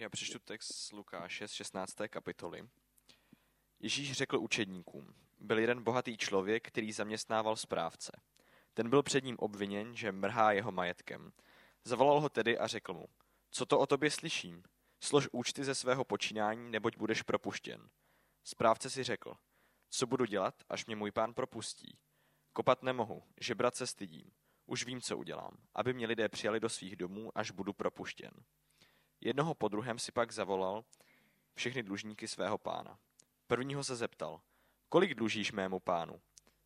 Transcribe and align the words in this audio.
Já 0.00 0.08
přečtu 0.08 0.38
text 0.38 0.68
z 0.68 0.92
Lukáše 0.92 1.48
z 1.48 1.52
16. 1.52 1.94
kapitoly. 2.08 2.68
Ježíš 3.80 4.12
řekl 4.12 4.38
učedníkům, 4.38 5.14
byl 5.40 5.58
jeden 5.58 5.82
bohatý 5.82 6.16
člověk, 6.16 6.68
který 6.68 6.92
zaměstnával 6.92 7.56
správce. 7.56 8.20
Ten 8.74 8.90
byl 8.90 9.02
před 9.02 9.24
ním 9.24 9.36
obviněn, 9.38 9.96
že 9.96 10.12
mrhá 10.12 10.52
jeho 10.52 10.72
majetkem. 10.72 11.32
Zavolal 11.84 12.20
ho 12.20 12.28
tedy 12.28 12.58
a 12.58 12.66
řekl 12.66 12.94
mu, 12.94 13.06
co 13.50 13.66
to 13.66 13.78
o 13.78 13.86
tobě 13.86 14.10
slyším? 14.10 14.62
Slož 15.00 15.28
účty 15.32 15.64
ze 15.64 15.74
svého 15.74 16.04
počínání, 16.04 16.70
neboť 16.70 16.96
budeš 16.96 17.22
propuštěn. 17.22 17.88
Správce 18.44 18.90
si 18.90 19.04
řekl, 19.04 19.34
co 19.90 20.06
budu 20.06 20.24
dělat, 20.24 20.54
až 20.68 20.86
mě 20.86 20.96
můj 20.96 21.10
pán 21.10 21.34
propustí? 21.34 21.98
Kopat 22.52 22.82
nemohu, 22.82 23.22
žebrat 23.40 23.76
se 23.76 23.86
stydím. 23.86 24.30
Už 24.66 24.86
vím, 24.86 25.00
co 25.00 25.18
udělám, 25.18 25.56
aby 25.74 25.94
mě 25.94 26.06
lidé 26.06 26.28
přijali 26.28 26.60
do 26.60 26.68
svých 26.68 26.96
domů, 26.96 27.38
až 27.38 27.50
budu 27.50 27.72
propuštěn. 27.72 28.30
Jednoho 29.20 29.54
po 29.54 29.68
druhém 29.68 29.98
si 29.98 30.12
pak 30.12 30.32
zavolal 30.32 30.84
všechny 31.54 31.82
dlužníky 31.82 32.28
svého 32.28 32.58
pána. 32.58 32.98
Prvního 33.46 33.84
se 33.84 33.96
zeptal, 33.96 34.40
kolik 34.88 35.14
dlužíš 35.14 35.52
mému 35.52 35.80
pánu? 35.80 36.20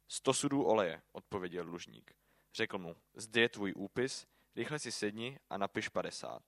Sto 0.08 0.34
sudů 0.34 0.64
oleje, 0.64 1.02
odpověděl 1.12 1.64
dlužník. 1.64 2.14
Řekl 2.54 2.78
mu, 2.78 2.96
zde 3.14 3.40
je 3.40 3.48
tvůj 3.48 3.72
úpis, 3.76 4.26
rychle 4.56 4.78
si 4.78 4.92
sedni 4.92 5.38
a 5.50 5.59
napiš 5.59 5.88
padesát. 5.88 6.42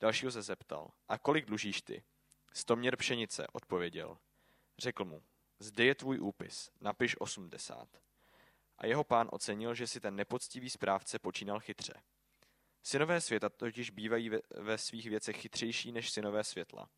Dalšího 0.00 0.32
se 0.32 0.42
zeptal, 0.42 0.90
a 1.08 1.18
kolik 1.18 1.44
dlužíš 1.44 1.82
ty? 1.82 2.04
Sto 2.52 2.76
měr 2.76 2.96
pšenice, 2.96 3.46
odpověděl. 3.52 4.18
Řekl 4.78 5.04
mu, 5.04 5.22
zde 5.58 5.84
je 5.84 5.94
tvůj 5.94 6.20
úpis, 6.20 6.70
napiš 6.80 7.20
osmdesát. 7.20 7.88
A 8.78 8.86
jeho 8.86 9.04
pán 9.04 9.28
ocenil, 9.32 9.74
že 9.74 9.86
si 9.86 10.00
ten 10.00 10.16
nepoctivý 10.16 10.70
správce 10.70 11.18
počínal 11.18 11.60
chytře. 11.60 12.02
Synové 12.86 13.20
světa 13.20 13.48
totiž 13.48 13.90
bývají 13.90 14.30
ve, 14.60 14.78
svých 14.78 15.08
věcech 15.08 15.36
chytřejší 15.36 15.92
než 15.92 16.10
synové 16.10 16.44
světla. 16.44 16.88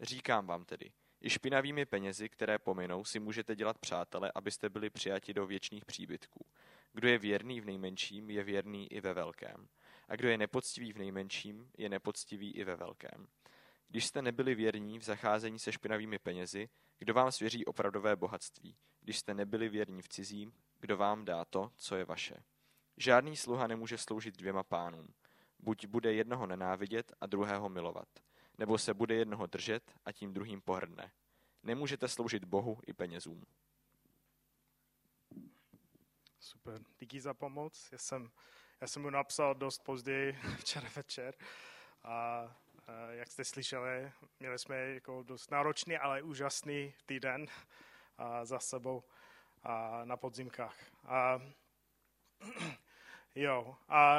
Říkám 0.00 0.46
vám 0.46 0.64
tedy, 0.64 0.92
i 1.20 1.30
špinavými 1.30 1.86
penězi, 1.86 2.28
které 2.28 2.58
pominou, 2.58 3.04
si 3.04 3.20
můžete 3.20 3.56
dělat 3.56 3.78
přátele, 3.78 4.32
abyste 4.34 4.68
byli 4.68 4.90
přijati 4.90 5.34
do 5.34 5.46
věčných 5.46 5.84
příbytků. 5.84 6.46
Kdo 6.92 7.08
je 7.08 7.18
věrný 7.18 7.60
v 7.60 7.64
nejmenším, 7.64 8.30
je 8.30 8.44
věrný 8.44 8.92
i 8.92 9.00
ve 9.00 9.14
velkém. 9.14 9.68
A 10.08 10.16
kdo 10.16 10.28
je 10.28 10.38
nepoctivý 10.38 10.92
v 10.92 10.98
nejmenším, 10.98 11.70
je 11.78 11.88
nepoctivý 11.88 12.50
i 12.50 12.64
ve 12.64 12.76
velkém. 12.76 13.26
Když 13.88 14.06
jste 14.06 14.22
nebyli 14.22 14.54
věrní 14.54 14.98
v 14.98 15.02
zacházení 15.02 15.58
se 15.58 15.72
špinavými 15.72 16.18
penězi, 16.18 16.68
kdo 16.98 17.14
vám 17.14 17.32
svěří 17.32 17.64
opravdové 17.64 18.16
bohatství? 18.16 18.76
Když 19.00 19.18
jste 19.18 19.34
nebyli 19.34 19.68
věrní 19.68 20.02
v 20.02 20.08
cizím, 20.08 20.52
kdo 20.80 20.96
vám 20.96 21.24
dá 21.24 21.44
to, 21.44 21.70
co 21.76 21.96
je 21.96 22.04
vaše? 22.04 22.34
Žádný 22.96 23.36
sluha 23.36 23.66
nemůže 23.66 23.98
sloužit 23.98 24.36
dvěma 24.36 24.62
pánům. 24.62 25.14
Buď 25.62 25.86
bude 25.86 26.12
jednoho 26.12 26.46
nenávidět 26.46 27.12
a 27.20 27.26
druhého 27.26 27.68
milovat, 27.68 28.08
nebo 28.58 28.78
se 28.78 28.94
bude 28.94 29.14
jednoho 29.14 29.46
držet 29.46 29.94
a 30.04 30.12
tím 30.12 30.32
druhým 30.32 30.60
pohrdne. 30.60 31.12
Nemůžete 31.62 32.08
sloužit 32.08 32.44
Bohu 32.44 32.78
i 32.86 32.92
penězům. 32.92 33.44
Super, 36.40 36.82
díky 36.98 37.20
za 37.20 37.34
pomoc. 37.34 37.88
Já 37.92 37.98
jsem, 37.98 38.30
já 38.80 38.86
jsem 38.86 39.02
mu 39.02 39.10
napsal 39.10 39.54
dost 39.54 39.78
později 39.78 40.38
včera 40.58 40.88
večer 40.96 41.34
a, 42.02 42.12
a 42.86 43.10
jak 43.10 43.28
jste 43.28 43.44
slyšeli, 43.44 44.12
měli 44.40 44.58
jsme 44.58 44.76
jako 44.76 45.22
dost 45.22 45.50
náročný, 45.50 45.96
ale 45.96 46.22
úžasný 46.22 46.94
týden 47.06 47.46
a 48.18 48.44
za 48.44 48.58
sebou 48.58 49.04
a 49.62 50.04
na 50.04 50.16
podzimkách. 50.16 50.76
A, 51.04 51.40
jo, 53.34 53.76
a 53.88 54.18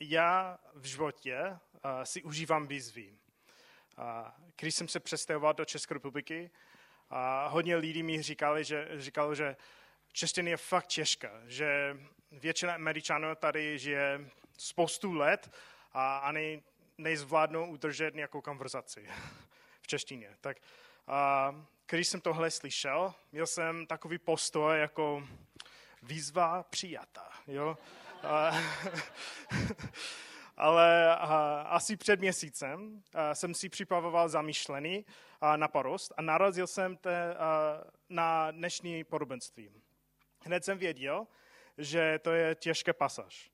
já 0.00 0.58
v 0.74 0.84
životě 0.84 1.58
a, 1.82 2.04
si 2.04 2.22
užívám 2.22 2.66
výzvy. 2.66 3.18
A, 3.96 4.36
když 4.60 4.74
jsem 4.74 4.88
se 4.88 5.00
přestěhoval 5.00 5.54
do 5.54 5.64
České 5.64 5.94
republiky, 5.94 6.50
a 7.10 7.46
hodně 7.46 7.76
lidí 7.76 8.02
mi 8.02 8.22
říkali, 8.22 8.64
že, 8.64 8.88
říkalo, 8.96 9.34
že 9.34 9.56
čeština 10.12 10.48
je 10.50 10.56
fakt 10.56 10.86
těžká, 10.86 11.30
že 11.46 11.96
většina 12.32 12.74
Američanů 12.74 13.34
tady 13.34 13.78
žije 13.78 14.30
spoustu 14.58 15.12
let 15.12 15.50
a 15.92 16.18
ani 16.18 16.62
nezvládnou 16.98 17.66
udržet 17.66 18.14
nějakou 18.14 18.40
konverzaci 18.40 19.08
v 19.82 19.86
češtině. 19.86 20.36
Tak 20.40 20.56
a, 21.06 21.54
když 21.86 22.08
jsem 22.08 22.20
tohle 22.20 22.50
slyšel, 22.50 23.14
měl 23.32 23.46
jsem 23.46 23.86
takový 23.86 24.18
postoj 24.18 24.80
jako 24.80 25.28
výzva 26.02 26.62
přijata. 26.62 27.30
Jo? 27.46 27.78
Ale 30.56 31.16
asi 31.64 31.96
před 31.96 32.20
měsícem 32.20 33.02
jsem 33.32 33.54
si 33.54 33.68
připravoval 33.68 34.28
zamýšlený 34.28 35.06
na 35.56 35.68
porost 35.68 36.12
a 36.16 36.22
narazil 36.22 36.66
jsem 36.66 36.96
te, 36.96 37.36
na 38.08 38.50
dnešní 38.50 39.04
podobenství. 39.04 39.70
Hned 40.44 40.64
jsem 40.64 40.78
věděl, 40.78 41.26
že 41.78 42.18
to 42.18 42.32
je 42.32 42.54
těžké 42.54 42.92
pasáž. 42.92 43.50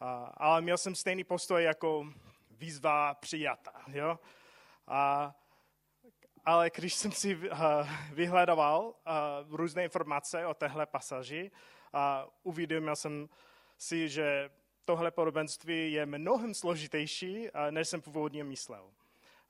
A, 0.00 0.32
ale 0.36 0.60
měl 0.60 0.78
jsem 0.78 0.94
stejný 0.94 1.24
postoj 1.24 1.64
jako 1.64 2.06
výzva 2.50 3.14
přijata. 3.14 3.72
Jo? 3.92 4.18
A, 4.86 5.34
ale 6.44 6.70
když 6.74 6.94
jsem 6.94 7.12
si 7.12 7.40
vyhledával 8.12 8.94
různé 9.48 9.84
informace 9.84 10.46
o 10.46 10.54
téhle 10.54 10.86
pasaži, 10.86 11.50
uvědomil 12.42 12.96
jsem 12.96 13.28
si, 13.78 14.08
že 14.08 14.50
tohle 14.84 15.10
podobenství 15.10 15.92
je 15.92 16.06
mnohem 16.06 16.54
složitější, 16.54 17.48
než 17.70 17.88
jsem 17.88 18.00
původně 18.00 18.44
myslel. 18.44 18.84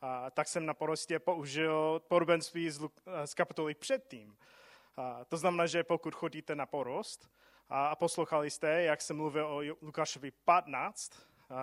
Uh, 0.03 0.09
tak 0.31 0.49
jsem 0.49 0.67
na 0.67 0.75
porostě 0.75 1.19
použil 1.19 2.03
podobenství 2.09 2.71
z, 2.71 2.89
z 3.25 3.35
kapitoly 3.35 3.75
předtím. 3.75 4.29
Uh, 4.29 5.05
to 5.29 5.37
znamená, 5.37 5.67
že 5.67 5.85
pokud 5.85 6.15
chodíte 6.15 6.55
na 6.55 6.67
porost 6.67 7.31
a, 7.69 7.87
a 7.87 7.97
poslouchali 7.97 8.51
jste, 8.51 8.83
jak 8.83 9.01
jsem 9.01 9.17
mluvil 9.17 9.47
o 9.47 9.61
Lukášovi 9.83 10.31
15, 10.31 11.13
uh, 11.51 11.57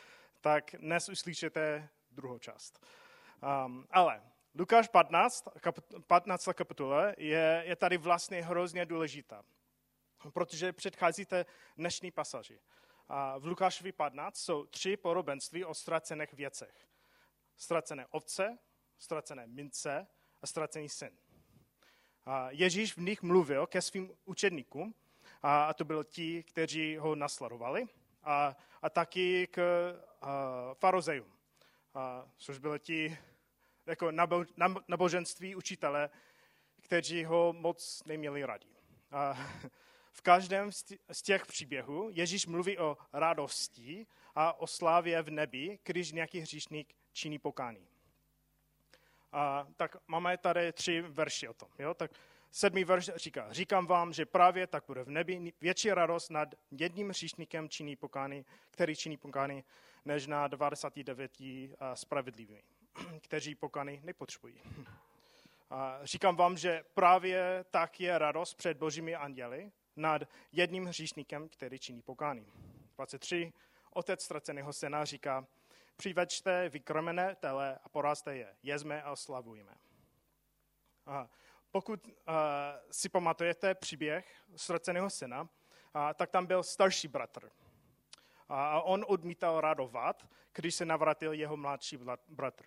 tak 0.40 0.74
dnes 0.78 1.08
uslyšíte 1.08 1.88
druhou 2.10 2.38
část. 2.38 2.86
Um, 3.66 3.86
ale 3.90 4.22
Lukáš 4.58 4.88
15, 4.88 5.48
15 6.06 6.48
kapitole 6.52 7.14
je, 7.18 7.62
je 7.66 7.76
tady 7.76 7.96
vlastně 7.96 8.42
hrozně 8.42 8.86
důležitá, 8.86 9.42
protože 10.32 10.72
předcházíte 10.72 11.46
dnešní 11.76 12.10
pasaži. 12.10 12.60
A 13.08 13.38
v 13.38 13.46
Lukášovi 13.46 13.92
15 13.92 14.36
jsou 14.36 14.66
tři 14.66 14.96
podobenství 14.96 15.64
o 15.64 15.74
ztracených 15.74 16.32
věcech. 16.32 16.88
Ztracené 17.56 18.06
ovce, 18.06 18.58
ztracené 18.98 19.46
mince 19.46 20.06
a 20.42 20.46
ztracený 20.46 20.88
syn. 20.88 21.18
A 22.24 22.50
Ježíš 22.50 22.96
v 22.96 23.00
nich 23.00 23.22
mluvil 23.22 23.66
ke 23.66 23.82
svým 23.82 24.10
učedníkům, 24.24 24.94
a, 25.42 25.64
a 25.64 25.72
to 25.72 25.84
byli 25.84 26.04
ti, 26.04 26.42
kteří 26.42 26.96
ho 26.96 27.14
nasledovali, 27.14 27.86
a, 28.24 28.56
a 28.82 28.90
taky 28.90 29.46
k 29.46 29.60
a, 30.20 30.74
farozejům, 30.74 31.32
a, 31.94 32.28
což 32.36 32.58
byli 32.58 32.80
ti, 32.80 33.18
jako 33.86 34.10
naboženství 34.88 35.54
učitele, 35.54 36.10
kteří 36.80 37.24
ho 37.24 37.52
moc 37.52 38.02
neměli 38.06 38.44
rádi. 38.44 38.68
A 39.10 39.38
v 40.16 40.22
každém 40.22 40.72
z 41.12 41.22
těch 41.22 41.46
příběhů 41.46 42.10
Ježíš 42.12 42.46
mluví 42.46 42.78
o 42.78 42.96
radosti 43.12 44.06
a 44.34 44.60
o 44.60 44.66
slávě 44.66 45.22
v 45.22 45.30
nebi, 45.30 45.78
když 45.84 46.12
nějaký 46.12 46.40
hříšník 46.40 46.94
činí 47.12 47.38
pokání. 47.38 47.88
A, 49.32 49.66
tak 49.76 49.96
máme 50.06 50.38
tady 50.38 50.72
tři 50.72 51.00
verši 51.00 51.48
o 51.48 51.54
tom. 51.54 51.68
Jo? 51.78 51.94
Tak 51.94 52.10
sedmý 52.50 52.84
verš 52.84 53.10
říká, 53.16 53.52
říkám 53.52 53.86
vám, 53.86 54.12
že 54.12 54.26
právě 54.26 54.66
tak 54.66 54.84
bude 54.86 55.04
v 55.04 55.10
nebi 55.10 55.52
větší 55.60 55.90
radost 55.90 56.30
nad 56.30 56.54
jedním 56.70 57.08
hříšníkem 57.08 57.68
činí 57.68 57.96
pokání, 57.96 58.44
který 58.70 58.96
činí 58.96 59.16
pokání, 59.16 59.64
než 60.04 60.26
na 60.26 60.48
29 60.48 61.32
spravedlivými. 61.94 62.62
kteří 63.20 63.54
pokany 63.54 64.00
nepotřebují. 64.04 64.62
A 65.70 65.98
říkám 66.02 66.36
vám, 66.36 66.56
že 66.56 66.84
právě 66.94 67.64
tak 67.70 68.00
je 68.00 68.18
radost 68.18 68.54
před 68.54 68.76
božími 68.76 69.14
anděli 69.14 69.72
nad 69.96 70.22
jedním 70.52 70.86
hříšníkem, 70.86 71.48
který 71.48 71.78
činí 71.78 72.02
pokány. 72.02 72.46
23. 72.96 73.52
Otec 73.90 74.24
ztraceného 74.24 74.72
syna 74.72 75.04
říká, 75.04 75.46
přivečte 75.96 76.68
vykrmené 76.68 77.34
tele 77.34 77.78
a 77.84 77.88
porazte 77.88 78.36
je, 78.36 78.56
jezme 78.62 79.02
a 79.02 79.10
oslavujeme. 79.10 79.74
A 81.06 81.28
pokud 81.70 82.06
uh, 82.06 82.12
si 82.90 83.08
pamatujete 83.08 83.74
příběh 83.74 84.42
ztraceného 84.56 85.10
syna, 85.10 85.42
uh, 85.42 85.48
tak 86.14 86.30
tam 86.30 86.46
byl 86.46 86.62
starší 86.62 87.08
bratr. 87.08 87.50
A 88.48 88.82
on 88.82 89.04
odmítal 89.08 89.60
radovat, 89.60 90.26
když 90.54 90.74
se 90.74 90.84
navratil 90.84 91.32
jeho 91.32 91.56
mladší 91.56 91.98
bratr. 92.28 92.64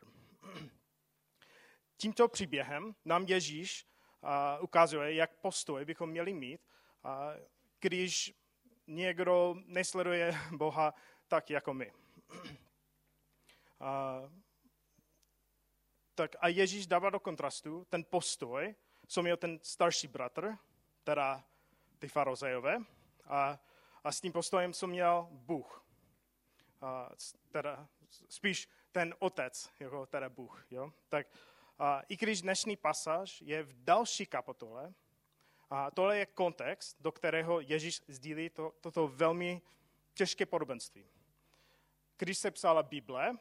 Tímto 1.97 2.27
příběhem 2.27 2.95
nám 3.05 3.25
Ježíš 3.27 3.87
ukazuje, 4.59 5.13
jak 5.13 5.35
postoj 5.35 5.85
bychom 5.85 6.09
měli 6.09 6.33
mít, 6.33 6.61
když 7.79 8.33
někdo 8.87 9.55
nesleduje 9.65 10.37
Boha 10.57 10.93
tak 11.27 11.49
jako 11.49 11.73
my. 11.73 11.93
tak 16.15 16.35
a 16.39 16.47
Ježíš 16.47 16.87
dává 16.87 17.09
do 17.09 17.19
kontrastu 17.19 17.85
ten 17.89 18.03
postoj, 18.09 18.75
co 19.07 19.21
měl 19.23 19.37
ten 19.37 19.59
starší 19.63 20.07
bratr, 20.07 20.57
teda 21.03 21.43
ty 21.99 22.07
farozejové, 22.07 22.77
a, 23.23 23.59
a 24.03 24.11
s 24.11 24.21
tím 24.21 24.31
postojem, 24.31 24.73
co 24.73 24.87
měl 24.87 25.27
Bůh. 25.31 25.85
A, 26.81 27.09
teda 27.51 27.87
spíš 28.29 28.69
ten 28.91 29.15
otec, 29.19 29.69
jako 29.79 30.05
teda 30.05 30.29
Bůh. 30.29 30.65
Jo? 30.71 30.93
Tak 31.09 31.27
a, 31.79 32.01
i 32.07 32.17
když 32.17 32.41
dnešní 32.41 32.77
pasáž 32.77 33.41
je 33.41 33.63
v 33.63 33.83
další 33.83 34.25
kapitole, 34.25 34.93
a 35.69 35.91
tohle 35.91 36.17
je 36.17 36.25
kontext, 36.25 37.01
do 37.01 37.11
kterého 37.11 37.59
Ježíš 37.59 38.01
sdílí 38.07 38.49
to, 38.49 38.73
toto 38.81 39.07
velmi 39.07 39.61
těžké 40.13 40.45
podobenství. 40.45 41.05
Když 42.17 42.37
se 42.37 42.51
psala 42.51 42.83
Bible, 42.83 43.37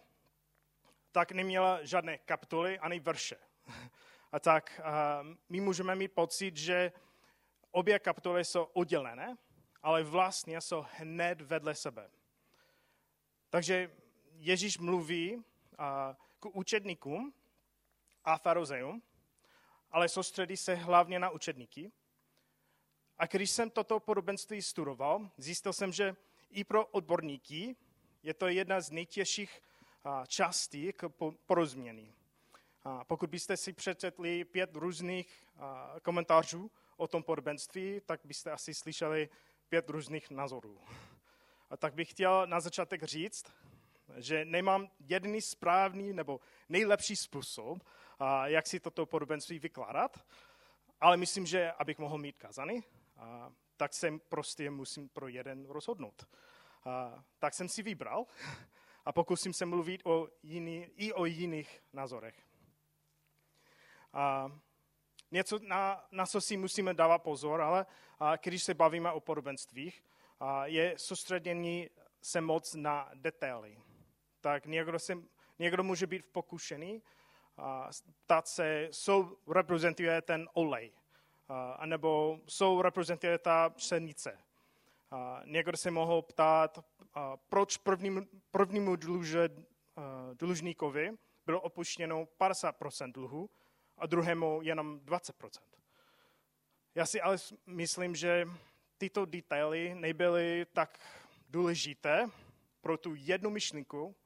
tak 1.13 1.33
neměla 1.33 1.85
žádné 1.85 2.19
kapitoly 2.19 2.79
ani 2.79 3.01
verše. 3.01 3.37
A 4.33 4.41
tak 4.41 4.81
a 4.85 5.23
my 5.49 5.61
můžeme 5.61 5.95
mít 5.95 6.13
pocit, 6.13 6.57
že 6.57 6.93
obě 7.71 7.99
kapitoly 7.99 8.45
jsou 8.45 8.63
oddělené, 8.63 9.37
ale 9.83 10.03
vlastně 10.03 10.61
jsou 10.61 10.87
hned 10.91 11.41
vedle 11.41 11.75
sebe. 11.75 12.11
Takže 13.51 13.91
Ježíš 14.33 14.79
mluví 14.79 15.45
k 16.41 16.47
učedníkům 16.47 17.35
a 18.25 18.39
farozeum, 18.39 19.03
ale 19.91 20.09
soustředí 20.09 20.57
se 20.57 20.75
hlavně 20.75 21.19
na 21.19 21.31
učedníky. 21.31 21.93
A 23.19 23.27
když 23.27 23.51
jsem 23.51 23.71
toto 23.71 24.01
podobenství 24.01 24.63
studoval, 24.63 25.31
zjistil 25.37 25.73
jsem, 25.73 25.93
že 25.93 26.17
i 26.51 26.65
pro 26.65 26.87
odborníky 26.87 27.77
je 28.23 28.35
to 28.35 28.49
jedna 28.49 28.81
z 28.81 28.91
nejtěžších 28.91 29.61
částí 30.27 30.93
k 30.93 31.09
porozumění. 31.47 32.15
Pokud 33.07 33.31
byste 33.31 33.57
si 33.57 33.73
přečetli 33.73 34.45
pět 34.45 34.77
různých 34.77 35.47
komentářů 36.03 36.71
o 36.97 37.09
tom 37.09 37.23
podobenství, 37.23 38.01
tak 38.07 38.21
byste 38.25 38.51
asi 38.51 38.75
slyšeli 38.75 39.29
pět 39.69 39.91
různých 39.91 40.31
názorů. 40.31 40.81
A 41.71 41.77
tak 41.77 41.95
bych 41.95 42.11
chtěl 42.11 42.47
na 42.47 42.61
začátek 42.61 43.05
říct, 43.05 43.47
že 44.17 44.45
nemám 44.45 44.91
jediný 45.01 45.41
správný 45.41 46.13
nebo 46.13 46.41
nejlepší 46.69 47.17
způsob, 47.17 47.79
jak 48.45 48.67
si 48.67 48.81
toto 48.81 49.07
podobenství 49.07 49.59
vykládat, 49.59 50.25
ale 51.01 51.17
myslím, 51.17 51.47
že 51.47 51.73
abych 51.73 51.99
mohl 51.99 52.19
mít 52.19 52.39
kazany, 52.39 52.83
tak 53.77 53.95
se 53.95 54.19
prostě 54.29 54.71
musím 54.71 55.09
pro 55.09 55.29
jeden 55.29 55.67
rozhodnout. 55.67 56.27
Tak 57.39 57.55
jsem 57.55 57.69
si 57.69 57.83
vybral 57.83 58.27
a 59.05 59.13
pokusím 59.13 59.53
se 59.53 59.67
mluvit 59.67 60.03
o 60.05 60.29
jiný, 60.43 60.85
i 60.97 61.13
o 61.13 61.25
jiných 61.25 61.83
názorech. 61.93 62.47
A 64.13 64.53
něco, 65.31 65.59
na, 65.59 66.07
na 66.11 66.27
co 66.27 66.41
si 66.41 66.57
musíme 66.57 66.95
dávat 66.95 67.19
pozor, 67.19 67.61
ale 67.61 67.87
a 68.21 68.37
když 68.37 68.63
se 68.63 68.75
bavíme 68.75 69.13
o 69.13 69.21
podobenstvích, 69.21 70.05
a 70.41 70.67
je 70.67 70.95
soustředění 70.99 71.91
se 72.23 72.41
moc 72.41 72.75
na 72.75 73.11
detaily. 73.15 73.79
Tak 74.41 74.67
někdo, 74.67 74.99
se, 74.99 75.19
někdo 75.59 75.83
může 75.83 76.07
být 76.07 76.27
pokušený 76.33 77.03
a 77.57 77.91
ptát 78.25 78.49
se, 78.49 78.89
co 78.93 79.37
reprezentuje 79.49 80.23
ten 80.23 80.49
olej, 80.53 80.93
a, 80.93 80.99
anebo 81.77 82.41
co 82.47 82.83
reprezentuje 82.83 83.39
ta 83.39 83.71
pšenice. 83.71 84.39
Někdo 85.45 85.77
se 85.77 85.91
mohl 85.91 86.23
ptát, 86.23 86.85
proč 87.49 87.77
prvním, 87.77 88.29
prvnímu 88.51 88.97
dluže, 88.97 89.49
dlužníkovi 90.35 91.13
bylo 91.47 91.61
opuštěno 91.61 92.25
50% 92.41 93.13
dluhu 93.13 93.51
a 93.99 94.07
druhému 94.07 94.61
jenom 94.63 95.01
20%. 95.01 95.61
Já 96.95 97.07
si 97.07 97.21
ale 97.21 97.37
myslím, 97.67 98.17
že 98.17 98.49
tyto 98.99 99.25
detaily 99.25 99.95
nebyly 99.95 100.67
tak 100.73 100.99
důležité 101.49 102.31
pro 102.81 102.99
tu 102.99 103.15
jednu 103.15 103.51
myšlenku, 103.51 104.17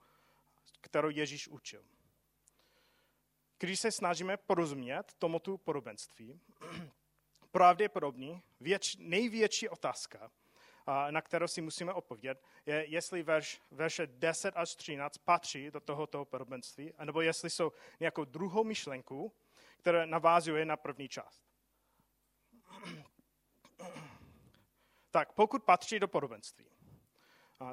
kterou 0.81 1.11
Ježíš 1.11 1.49
učil. 1.49 1.85
Když 3.59 3.81
se 3.81 3.93
snažíme 3.93 4.37
porozumět 4.37 5.13
tomuto 5.19 5.59
podobenství, 5.59 6.41
pravděpodobně 7.53 8.43
věč, 8.61 8.97
největší 8.99 9.69
otázka, 9.69 10.31
na 11.11 11.23
kterou 11.23 11.49
si 11.49 11.61
musíme 11.61 11.93
odpovědět, 11.93 12.43
je, 12.67 12.85
jestli 12.89 13.23
verš, 13.23 13.61
verše 13.71 14.07
10 14.07 14.57
až 14.57 14.75
13 14.75 15.19
patří 15.19 15.71
do 15.71 15.81
tohoto 15.81 16.25
podobenství, 16.25 16.93
anebo 16.93 17.21
jestli 17.21 17.51
jsou 17.51 17.73
nějakou 18.01 18.25
druhou 18.25 18.65
myšlenku, 18.65 19.33
která 19.79 20.07
navázuje 20.07 20.65
na 20.65 20.77
první 20.77 21.09
část. 21.09 21.43
Tak 25.11 25.33
pokud 25.33 25.65
patří 25.65 25.99
do 25.99 26.09
podobenství, 26.09 26.67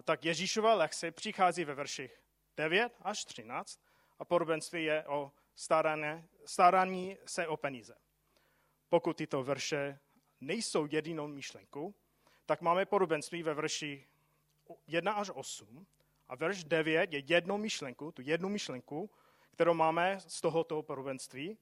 tak 0.03 0.25
Ježíšova 0.25 0.73
lekce 0.73 1.11
přichází 1.11 1.65
ve 1.65 1.75
verších 1.75 2.21
9 2.57 2.93
až 3.01 3.25
13 3.25 3.79
a 4.19 4.25
podobenství 4.25 4.83
je 4.83 5.07
o 5.07 5.31
starání, 5.55 6.25
starání 6.45 7.17
se 7.25 7.47
o 7.47 7.57
peníze. 7.57 7.95
Pokud 8.89 9.17
tyto 9.17 9.43
verše 9.43 9.99
nejsou 10.41 10.87
jedinou 10.91 11.27
myšlenkou, 11.27 11.95
tak 12.45 12.61
máme 12.61 12.85
podobenství 12.85 13.43
ve 13.43 13.53
verši 13.53 14.07
1 14.87 15.11
až 15.11 15.29
8 15.33 15.87
a 16.27 16.35
verš 16.35 16.63
9 16.63 17.13
je 17.13 17.23
jednou 17.27 17.57
myšlenku, 17.57 18.11
tu 18.11 18.21
jednu 18.21 18.49
myšlenku, 18.49 19.11
kterou 19.51 19.73
máme 19.73 20.19
z 20.19 20.41
tohoto 20.41 20.83
podobenství 20.83 21.57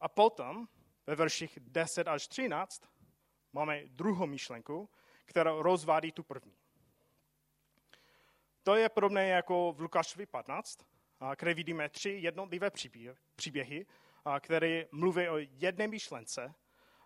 a 0.00 0.08
potom 0.08 0.68
ve 1.06 1.14
verších 1.14 1.58
10 1.60 2.08
až 2.08 2.28
13 2.28 2.82
máme 3.52 3.82
druhou 3.86 4.26
myšlenku, 4.26 4.90
která 5.24 5.52
rozvádí 5.52 6.12
tu 6.12 6.22
první. 6.22 6.56
To 8.62 8.74
je 8.76 8.88
podobné 8.88 9.28
jako 9.28 9.72
v 9.72 9.80
Lukášovi 9.80 10.26
15, 10.26 10.78
kde 11.38 11.54
vidíme 11.54 11.88
tři 11.88 12.10
jednotlivé 12.10 12.70
příběhy, 13.36 13.86
které 14.40 14.86
mluví 14.92 15.28
o 15.28 15.36
jedné 15.38 15.88
myšlence, 15.88 16.54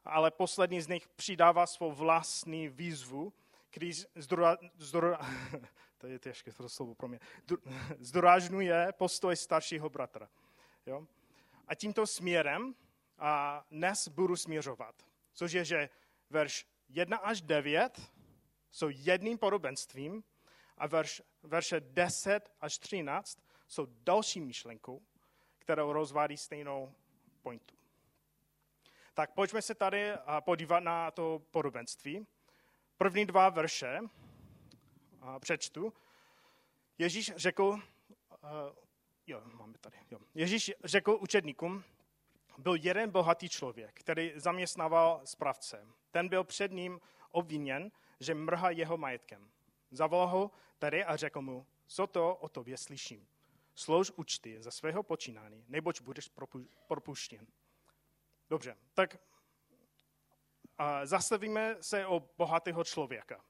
ale 0.09 0.31
poslední 0.31 0.81
z 0.81 0.89
nich 0.89 1.09
přidává 1.09 1.67
svou 1.67 1.93
vlastní 1.93 2.69
výzvu, 2.69 3.33
který 3.71 3.93
zdora, 4.15 4.57
zdora, 4.77 5.19
to 5.99 6.07
je 6.07 6.19
těžké 6.19 6.53
to 6.53 6.69
slovo 6.69 6.95
pro 6.95 7.09
mě, 7.09 7.21
zdorážňuje 7.99 8.93
postoj 8.93 9.37
staršího 9.37 9.91
bratra. 9.91 10.29
Jo? 10.87 11.07
A 11.67 11.75
tímto 11.75 12.07
směrem 12.07 12.75
a 13.19 13.65
dnes 13.71 14.09
budu 14.09 14.37
směřovat, 14.37 14.95
což 15.33 15.53
je, 15.53 15.65
že 15.65 15.89
verš 16.31 16.67
1 16.89 17.17
až 17.17 17.41
9 17.41 18.13
jsou 18.71 18.89
jedným 18.91 19.39
podobenstvím 19.39 20.25
a 20.77 20.87
verš, 20.87 21.23
verše 21.43 21.81
10 21.81 22.53
až 22.61 22.79
13 22.79 23.39
jsou 23.69 23.87
další 23.91 24.41
myšlenkou, 24.41 25.03
kterou 25.59 25.93
rozvádí 25.93 26.37
stejnou 26.37 26.95
pointu. 27.43 27.78
Tak 29.19 29.31
pojďme 29.31 29.63
se 29.63 29.75
tady 29.75 30.13
podívat 30.41 30.81
na 30.81 31.11
to 31.11 31.43
podobenství. 31.51 32.27
První 32.97 33.27
dva 33.27 33.49
verše 33.49 34.01
přečtu. 35.39 35.93
Ježíš 36.99 37.33
řekl, 37.37 37.63
uh, 37.63 37.79
jo, 39.27 39.43
máme 39.45 39.79
tady, 39.81 39.97
jo. 40.11 40.19
Ježíš 40.35 40.73
řekl 40.85 41.19
učedníkům, 41.21 41.85
byl 42.59 42.75
jeden 42.75 43.11
bohatý 43.11 43.49
člověk, 43.49 44.01
který 44.01 44.33
zaměstnával 44.37 45.21
správce. 45.25 45.87
Ten 46.11 46.29
byl 46.29 46.45
před 46.45 46.73
ním 46.73 47.01
obviněn, 47.31 47.91
že 48.21 48.35
mrhá 48.35 48.71
jeho 48.71 48.97
majetkem. 48.97 49.51
Zavolal 49.91 50.29
ho 50.29 50.51
tady 50.79 51.05
a 51.05 51.17
řekl 51.17 51.43
mu, 51.43 51.67
co 51.87 52.07
to 52.07 52.37
o 52.37 52.49
tobě 52.49 52.77
slyším. 52.77 53.29
Slož 53.75 54.11
účty 54.11 54.63
za 54.63 54.71
svého 54.71 55.03
počínání, 55.03 55.65
neboť 55.69 56.01
budeš 56.01 56.31
propuštěn. 56.87 57.47
Dobře, 58.51 58.77
tak 58.95 59.19
zastavíme 61.05 61.77
se 61.81 62.07
o 62.07 62.21
bohatého 62.37 62.85
člověka. 62.85 63.45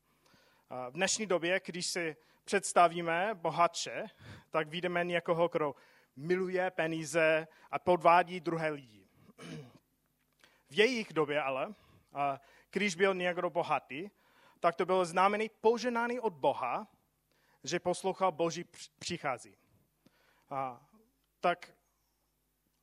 V 0.91 0.93
dnešní 0.93 1.27
době, 1.27 1.61
když 1.65 1.87
si 1.87 2.17
představíme 2.45 3.31
bohatše, 3.35 4.07
tak 4.51 4.69
vidíme 4.69 5.05
někoho, 5.05 5.49
kdo 5.49 5.75
miluje 6.17 6.71
peníze 6.71 7.49
a 7.71 7.79
podvádí 7.79 8.41
druhé 8.41 8.71
lidi. 8.71 9.09
V 10.71 10.79
jejich 10.79 11.13
době 11.13 11.43
ale, 11.43 11.75
když 12.71 12.95
byl 12.95 13.15
někdo 13.15 13.51
bohatý, 13.51 14.11
tak 14.61 14.77
to 14.77 14.87
bylo 14.87 15.05
znamený 15.05 15.49
poženaný 15.61 16.21
od 16.21 16.33
Boha, 16.33 16.89
že 17.65 17.81
poslouchal 17.81 18.33
Boží 18.33 18.65
přichází. 18.99 19.57
A, 20.51 20.89
tak 21.41 21.71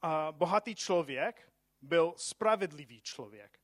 a 0.02 0.32
bohatý 0.32 0.76
člověk 0.76 1.52
byl 1.86 2.14
spravedlivý 2.18 3.02
člověk. 3.02 3.60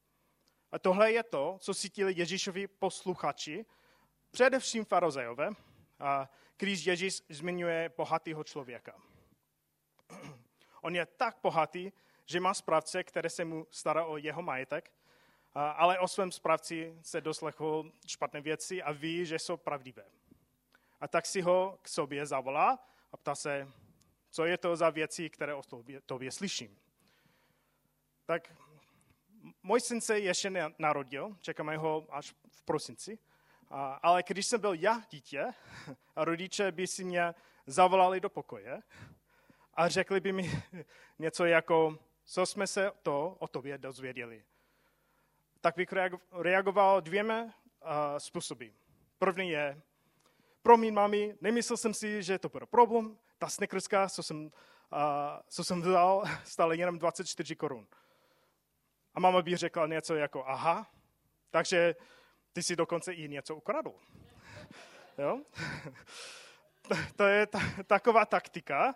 A 0.72 0.80
tohle 0.80 1.12
je 1.12 1.24
to, 1.24 1.58
co 1.60 1.74
cítili 1.74 2.14
Ježíšovi 2.18 2.68
posluchači, 2.68 3.66
především 4.32 4.86
farozejové, 4.86 5.50
když 6.58 6.86
Ježíš 6.86 7.22
zmiňuje 7.30 7.92
bohatého 7.98 8.44
člověka. 8.44 9.02
On 10.82 10.96
je 10.96 11.06
tak 11.06 11.38
bohatý, 11.44 11.92
že 12.26 12.40
má 12.40 12.54
správce, 12.54 13.04
které 13.04 13.30
se 13.30 13.46
mu 13.46 13.68
stará 13.72 14.06
o 14.06 14.18
jeho 14.18 14.42
majetek, 14.42 14.92
ale 15.54 16.00
o 16.00 16.08
svém 16.08 16.32
správci 16.32 16.98
se 17.02 17.22
doslechl 17.22 17.92
špatné 18.08 18.42
věci 18.42 18.84
a 18.84 18.92
ví, 18.92 19.26
že 19.26 19.40
jsou 19.40 19.58
pravdivé. 19.58 20.06
A 21.00 21.08
tak 21.08 21.26
si 21.26 21.42
ho 21.42 21.80
k 21.82 21.88
sobě 21.88 22.26
zavolá 22.26 22.80
a 23.12 23.18
ptá 23.18 23.36
se, 23.36 23.68
co 24.30 24.46
je 24.46 24.58
to 24.58 24.76
za 24.76 24.90
věci, 24.90 25.30
které 25.30 25.54
o 25.54 25.62
tobě, 25.62 26.02
tobě 26.02 26.32
slyším. 26.32 26.80
Tak 28.32 28.54
můj 29.64 29.82
syn 29.82 30.02
se 30.02 30.20
ještě 30.20 30.52
narodil, 30.80 31.38
čekáme 31.42 31.78
ho 31.78 32.08
až 32.10 32.36
v 32.52 32.62
prosinci, 32.62 33.20
ale 34.02 34.24
když 34.28 34.46
jsem 34.46 34.62
byl 34.62 34.74
já 34.74 35.02
dítě, 35.10 35.54
a 36.16 36.26
rodiče 36.26 36.72
by 36.72 36.88
si 36.88 37.04
mě 37.04 37.36
zavolali 37.66 38.20
do 38.20 38.30
pokoje 38.30 38.82
a 39.74 39.88
řekli 39.88 40.20
by 40.20 40.34
mi 40.34 40.64
něco 41.20 41.46
jako, 41.46 41.98
co 42.26 42.46
jsme 42.46 42.68
se 42.68 42.92
to 43.02 43.36
o 43.40 43.48
tobě 43.48 43.78
dozvěděli. 43.78 44.44
Tak 45.62 45.76
bych 45.76 45.94
reagoval 46.32 47.02
dvěma 47.02 47.54
způsoby. 48.18 48.68
První 49.20 49.50
je, 49.50 49.82
promiň 50.62 50.94
mami, 50.94 51.36
nemyslel 51.42 51.78
jsem 51.78 51.94
si, 51.94 52.24
že 52.24 52.40
to 52.40 52.50
bude 52.50 52.66
problém, 52.66 53.18
ta 53.38 53.50
snickerska, 53.50 54.10
co 54.10 54.24
jsem, 54.24 54.52
co 55.48 55.64
jsem 55.64 55.82
vzal, 55.82 56.24
stále 56.44 56.78
jenom 56.78 57.00
24 57.00 57.56
korun. 57.56 57.88
A 59.16 59.20
mama 59.20 59.42
by 59.42 59.58
řekla 59.58 59.88
něco 59.88 60.16
jako, 60.16 60.46
aha, 60.48 60.92
takže 61.50 61.96
ty 62.54 62.64
si 62.64 62.76
dokonce 62.76 63.14
i 63.14 63.30
něco 63.30 63.56
ukradl. 63.56 63.94
Jo? 65.18 65.42
to 67.16 67.24
je 67.24 67.48
ta, 67.48 67.60
taková 67.88 68.26
taktika, 68.26 68.96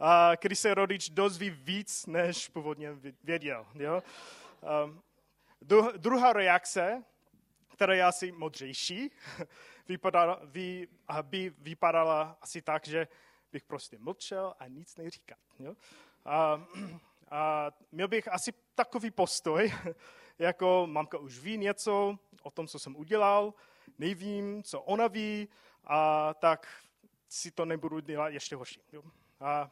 a 0.00 0.34
kdy 0.42 0.56
se 0.56 0.74
rodič 0.74 1.10
dozví 1.10 1.50
víc, 1.50 2.06
než 2.06 2.48
původně 2.48 2.92
věděl. 3.24 3.66
Jo? 3.74 4.02
Um, 4.84 5.02
druhá 5.96 6.32
reakce, 6.32 7.04
která 7.72 7.94
je 7.94 8.04
asi 8.04 8.32
modřejší, 8.32 9.10
vypadala, 9.88 10.40
vy, 10.44 10.88
by 11.22 11.54
vypadala 11.58 12.38
asi 12.40 12.62
tak, 12.62 12.86
že 12.86 13.08
bych 13.52 13.64
prostě 13.64 13.98
mlčel 13.98 14.54
a 14.58 14.66
nic 14.66 14.96
neříkat. 14.96 15.38
Jo? 15.58 15.74
A, 16.24 16.66
a 17.30 17.70
měl 17.92 18.08
bych 18.08 18.28
asi 18.28 18.52
takový 18.76 19.10
postoj, 19.10 19.74
jako 20.38 20.86
mamka 20.90 21.18
už 21.18 21.38
ví 21.38 21.58
něco 21.58 22.18
o 22.42 22.50
tom, 22.50 22.66
co 22.66 22.78
jsem 22.78 22.96
udělal, 22.96 23.54
nevím, 23.98 24.62
co 24.62 24.80
ona 24.82 25.06
ví, 25.06 25.48
a 25.84 26.34
tak 26.34 26.68
si 27.28 27.50
to 27.50 27.64
nebudu 27.64 28.00
dělat 28.00 28.28
ještě 28.28 28.56
horší. 28.56 28.80
A, 29.40 29.70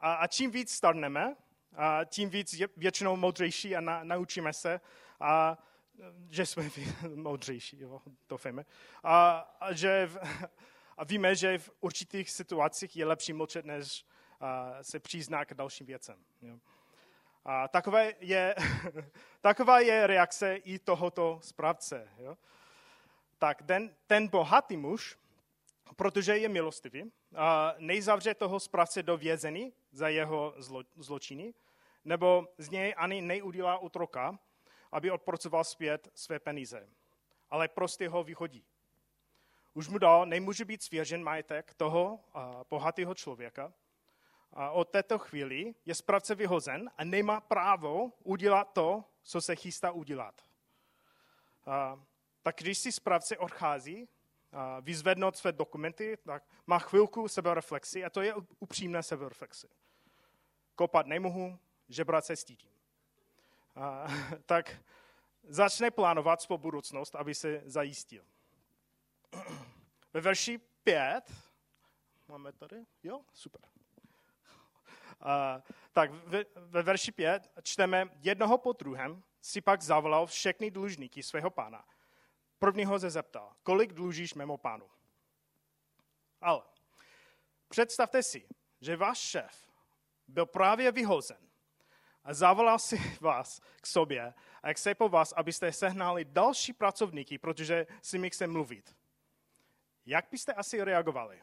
a, 0.00 0.14
a 0.14 0.26
čím 0.26 0.50
víc 0.50 0.72
starneme, 0.72 1.36
a 1.76 2.04
tím 2.04 2.30
víc 2.30 2.52
je 2.52 2.68
většinou 2.76 3.16
moudřejší 3.16 3.76
a 3.76 3.80
na, 3.80 4.04
naučíme 4.04 4.52
se, 4.52 4.80
a, 5.20 5.58
že 6.30 6.46
jsme 6.46 6.70
moudřejší, 7.14 7.80
jo, 7.80 8.02
doufejme. 8.28 8.64
A, 9.02 9.38
a, 9.60 9.72
že 9.72 10.06
v, 10.06 10.18
a 10.96 11.04
víme, 11.04 11.36
že 11.36 11.58
v 11.58 11.70
určitých 11.80 12.30
situacích 12.30 12.96
je 12.96 13.06
lepší 13.06 13.32
mlčet, 13.32 13.64
než 13.64 14.06
a, 14.40 14.72
se 14.82 15.00
přiznat 15.00 15.44
k 15.44 15.54
dalším 15.54 15.86
věcem. 15.86 16.24
Jo. 16.42 16.58
A 17.44 17.68
taková 17.68 18.00
je, 18.20 18.54
taková 19.40 19.80
je 19.80 20.06
reakce 20.06 20.56
i 20.56 20.78
tohoto 20.78 21.38
správce. 21.42 22.08
Jo. 22.18 22.36
Tak 23.38 23.62
ten, 23.62 23.94
ten 24.06 24.28
bohatý 24.28 24.76
muž, 24.76 25.18
protože 25.96 26.38
je 26.38 26.48
milostivý, 26.48 27.12
a 27.36 27.74
nejzavře 27.78 28.34
toho 28.34 28.60
správce 28.60 29.02
do 29.02 29.16
vězení 29.16 29.72
za 29.92 30.08
jeho 30.08 30.54
zlo, 30.56 30.82
zločiny, 30.96 31.54
nebo 32.04 32.48
z 32.58 32.68
něj 32.68 32.94
ani 32.96 33.22
neudělá 33.22 33.78
utroka, 33.78 34.38
aby 34.92 35.10
odpracoval 35.10 35.64
zpět 35.64 36.08
své 36.14 36.38
peníze. 36.38 36.88
Ale 37.50 37.68
prostě 37.68 38.08
ho 38.08 38.24
vyhodí. 38.24 38.64
Už 39.74 39.88
mu 39.88 39.98
dal, 39.98 40.26
nemůže 40.26 40.64
být 40.64 40.82
svěřen 40.82 41.22
majetek 41.24 41.74
toho 41.74 42.20
bohatého 42.70 43.14
člověka. 43.14 43.72
A 44.52 44.70
od 44.70 44.88
této 44.88 45.18
chvíli 45.18 45.74
je 45.86 45.94
správce 45.94 46.34
vyhozen 46.34 46.90
a 46.96 47.04
nemá 47.04 47.40
právo 47.40 48.12
udělat 48.22 48.72
to, 48.72 49.04
co 49.22 49.40
se 49.40 49.56
chystá 49.56 49.90
udělat. 49.90 50.42
A, 51.66 52.02
tak 52.42 52.56
když 52.58 52.78
si 52.78 52.92
správce 52.92 53.38
odchází, 53.38 54.08
a 54.52 54.80
vyzvednout 54.80 55.36
své 55.36 55.52
dokumenty, 55.52 56.18
tak 56.24 56.44
má 56.66 56.78
chvilku 56.78 57.28
sebereflexy 57.28 58.04
a 58.04 58.10
to 58.10 58.20
je 58.22 58.34
upřímné 58.58 59.02
sebereflexy. 59.02 59.68
Kopat 60.74 61.06
nemohu, 61.06 61.58
žebrat 61.88 62.24
se 62.24 62.36
stydím. 62.36 62.70
A, 63.76 64.06
tak 64.46 64.82
začne 65.42 65.90
plánovat 65.90 66.42
svou 66.42 66.58
budoucnost, 66.58 67.14
aby 67.14 67.34
se 67.34 67.62
zajistil. 67.64 68.24
Ve 70.12 70.20
verši 70.20 70.58
5, 70.58 71.32
máme 72.28 72.52
tady, 72.52 72.84
jo, 73.02 73.20
super. 73.32 73.71
A, 75.22 75.62
tak 75.92 76.10
ve, 76.10 76.44
ve 76.56 76.82
verši 76.82 77.12
5 77.12 77.50
čteme, 77.62 78.08
jednoho 78.20 78.58
po 78.58 78.72
druhém 78.72 79.22
si 79.40 79.60
pak 79.60 79.82
zavolal 79.82 80.26
všechny 80.26 80.70
dlužníky 80.70 81.22
svého 81.22 81.50
pána. 81.50 81.84
Prvního 82.58 82.98
se 82.98 83.10
zeptal, 83.10 83.52
kolik 83.62 83.92
dlužíš 83.92 84.34
mému 84.34 84.56
pánu? 84.56 84.90
Ale 86.40 86.62
představte 87.68 88.22
si, 88.22 88.48
že 88.80 88.96
váš 88.96 89.18
šéf 89.18 89.68
byl 90.28 90.46
právě 90.46 90.92
vyhozen 90.92 91.50
a 92.24 92.34
zavolal 92.34 92.78
si 92.78 92.96
vás 93.20 93.60
k 93.80 93.86
sobě 93.86 94.34
a 94.62 94.74
se 94.74 94.94
po 94.94 95.08
vás, 95.08 95.32
abyste 95.32 95.72
sehnali 95.72 96.24
další 96.24 96.72
pracovníky, 96.72 97.38
protože 97.38 97.86
si 98.02 98.18
mi 98.18 98.30
chce 98.30 98.46
mluvit. 98.46 98.96
Jak 100.06 100.26
byste 100.30 100.52
asi 100.52 100.84
reagovali? 100.84 101.42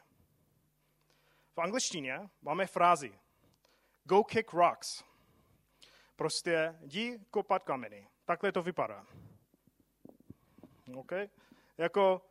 V 1.54 1.60
angličtině 1.60 2.30
máme 2.42 2.66
frázi 2.66 3.18
go 4.10 4.24
kick 4.24 4.52
rocks. 4.52 5.04
Prostě 6.16 6.78
jdi 6.80 7.18
kopat 7.30 7.64
kameny. 7.64 8.08
Takhle 8.24 8.52
to 8.52 8.62
vypadá. 8.62 9.06
Okay? 10.96 11.28
Jako 11.78 12.22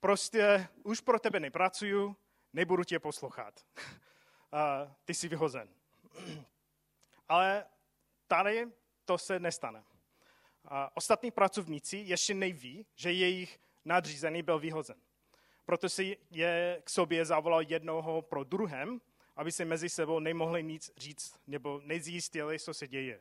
prostě 0.00 0.68
už 0.82 1.00
pro 1.00 1.18
tebe 1.18 1.40
nepracuju, 1.40 2.16
nebudu 2.52 2.84
tě 2.84 2.98
poslouchat. 2.98 3.60
Ty 5.04 5.14
jsi 5.14 5.28
vyhozen. 5.28 5.68
Ale 7.28 7.66
tady 8.26 8.72
to 9.04 9.18
se 9.18 9.40
nestane. 9.40 9.84
A 10.64 10.96
ostatní 10.96 11.30
pracovníci 11.30 11.96
ještě 11.96 12.34
neví, 12.34 12.86
že 12.94 13.12
jejich 13.12 13.60
nadřízený 13.84 14.42
byl 14.42 14.58
vyhozen. 14.58 14.96
Proto 15.64 15.88
si 15.88 16.18
je 16.30 16.82
k 16.84 16.90
sobě 16.90 17.24
zavolal 17.24 17.62
jednoho 17.62 18.22
pro 18.22 18.44
druhém, 18.44 19.00
aby 19.36 19.52
se 19.52 19.64
mezi 19.64 19.88
sebou 19.88 20.18
nemohli 20.18 20.62
nic 20.62 20.90
říct 20.96 21.40
nebo 21.46 21.80
nezjistili, 21.84 22.58
co 22.58 22.74
se 22.74 22.88
děje. 22.88 23.20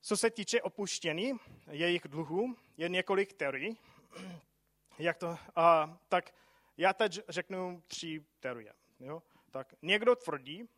Co 0.00 0.16
se 0.16 0.30
týče 0.30 0.62
opuštění 0.62 1.32
jejich 1.70 2.08
dluhů, 2.08 2.56
je 2.76 2.88
několik 2.88 3.32
teorií. 3.32 3.78
Jak 4.98 5.16
to, 5.16 5.38
a, 5.56 5.98
tak 6.08 6.34
já 6.76 6.92
teď 6.92 7.20
řeknu 7.28 7.82
tři 7.86 8.24
teorie. 8.40 8.74
Jo? 9.00 9.22
Tak 9.50 9.74
někdo 9.82 10.16
tvrdí, 10.16 10.68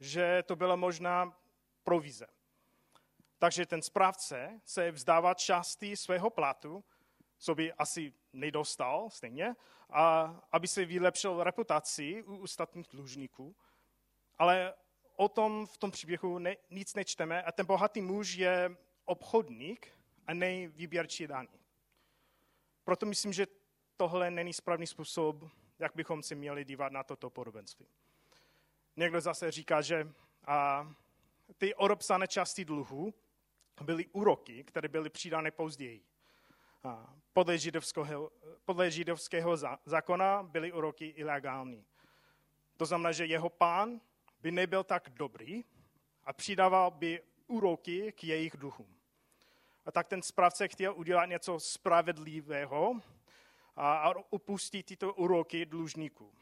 že 0.00 0.42
to 0.46 0.56
byla 0.56 0.76
možná 0.76 1.38
provize. 1.84 2.26
Takže 3.38 3.66
ten 3.66 3.82
správce 3.82 4.60
se 4.64 4.90
vzdává 4.90 5.34
části 5.34 5.96
svého 5.96 6.30
platu, 6.30 6.84
co 7.38 7.54
by 7.54 7.72
asi 7.72 8.12
nedostal 8.32 9.10
stejně, 9.10 9.56
a 9.90 10.34
aby 10.52 10.68
se 10.68 10.84
vylepšil 10.84 11.44
reputaci 11.44 12.22
u 12.22 12.36
ostatních 12.36 12.88
dlužníků. 12.92 13.56
Ale 14.38 14.74
o 15.16 15.28
tom 15.28 15.66
v 15.66 15.78
tom 15.78 15.90
příběhu 15.90 16.38
ne, 16.38 16.56
nic 16.70 16.94
nečteme 16.94 17.42
a 17.42 17.52
ten 17.52 17.66
bohatý 17.66 18.02
muž 18.02 18.34
je 18.34 18.76
obchodník 19.04 19.88
a 20.26 20.34
ne 20.34 20.68
výběrčí 20.68 21.26
daní. 21.26 21.48
Proto 22.84 23.06
myslím, 23.06 23.32
že 23.32 23.46
tohle 23.96 24.30
není 24.30 24.52
správný 24.52 24.86
způsob, 24.86 25.44
jak 25.78 25.92
bychom 25.94 26.22
si 26.22 26.34
měli 26.34 26.64
dívat 26.64 26.92
na 26.92 27.02
toto 27.02 27.30
podobenství. 27.30 27.86
Někdo 28.96 29.20
zase 29.20 29.50
říká, 29.50 29.82
že 29.82 30.12
a, 30.46 30.88
ty 31.58 31.74
odepsané 31.74 32.28
části 32.28 32.64
dluhu 32.64 33.14
byly 33.82 34.06
úroky, 34.06 34.64
které 34.64 34.88
byly 34.88 35.10
přidány 35.10 35.50
později. 35.50 36.04
Podle, 37.32 37.58
židovského, 37.58 38.30
podle 38.64 38.90
židovského 38.90 39.56
zákona 39.84 40.42
byly 40.42 40.72
úroky 40.72 41.06
ilegální. 41.06 41.84
To 42.76 42.86
znamená, 42.86 43.12
že 43.12 43.26
jeho 43.26 43.48
pán 43.48 44.00
by 44.40 44.50
nebyl 44.50 44.84
tak 44.84 45.10
dobrý 45.10 45.64
a 46.24 46.32
přidával 46.32 46.90
by 46.90 47.22
úroky 47.46 48.12
k 48.12 48.24
jejich 48.24 48.56
duchům. 48.56 48.96
A 49.86 49.92
tak 49.92 50.08
ten 50.08 50.22
správce 50.22 50.68
chtěl 50.68 50.94
udělat 50.94 51.26
něco 51.26 51.60
spravedlivého 51.60 53.00
a, 53.76 53.96
a 53.96 54.14
upustit 54.30 54.86
tyto 54.86 55.14
úroky 55.14 55.66
dlužníků. 55.66 56.32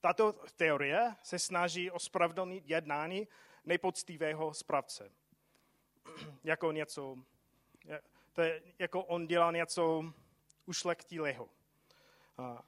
Tato 0.00 0.32
teorie 0.32 1.14
se 1.22 1.38
snaží 1.38 1.90
ospravedlnit 1.90 2.64
jednání 2.66 3.28
nejpoctivého 3.64 4.54
správce. 4.54 5.12
jako 6.44 6.72
něco, 6.72 7.16
to 8.36 8.42
je, 8.42 8.62
jako 8.78 9.04
on 9.04 9.26
dělá 9.26 9.50
něco 9.50 10.04
ušlechtilého. 10.66 11.48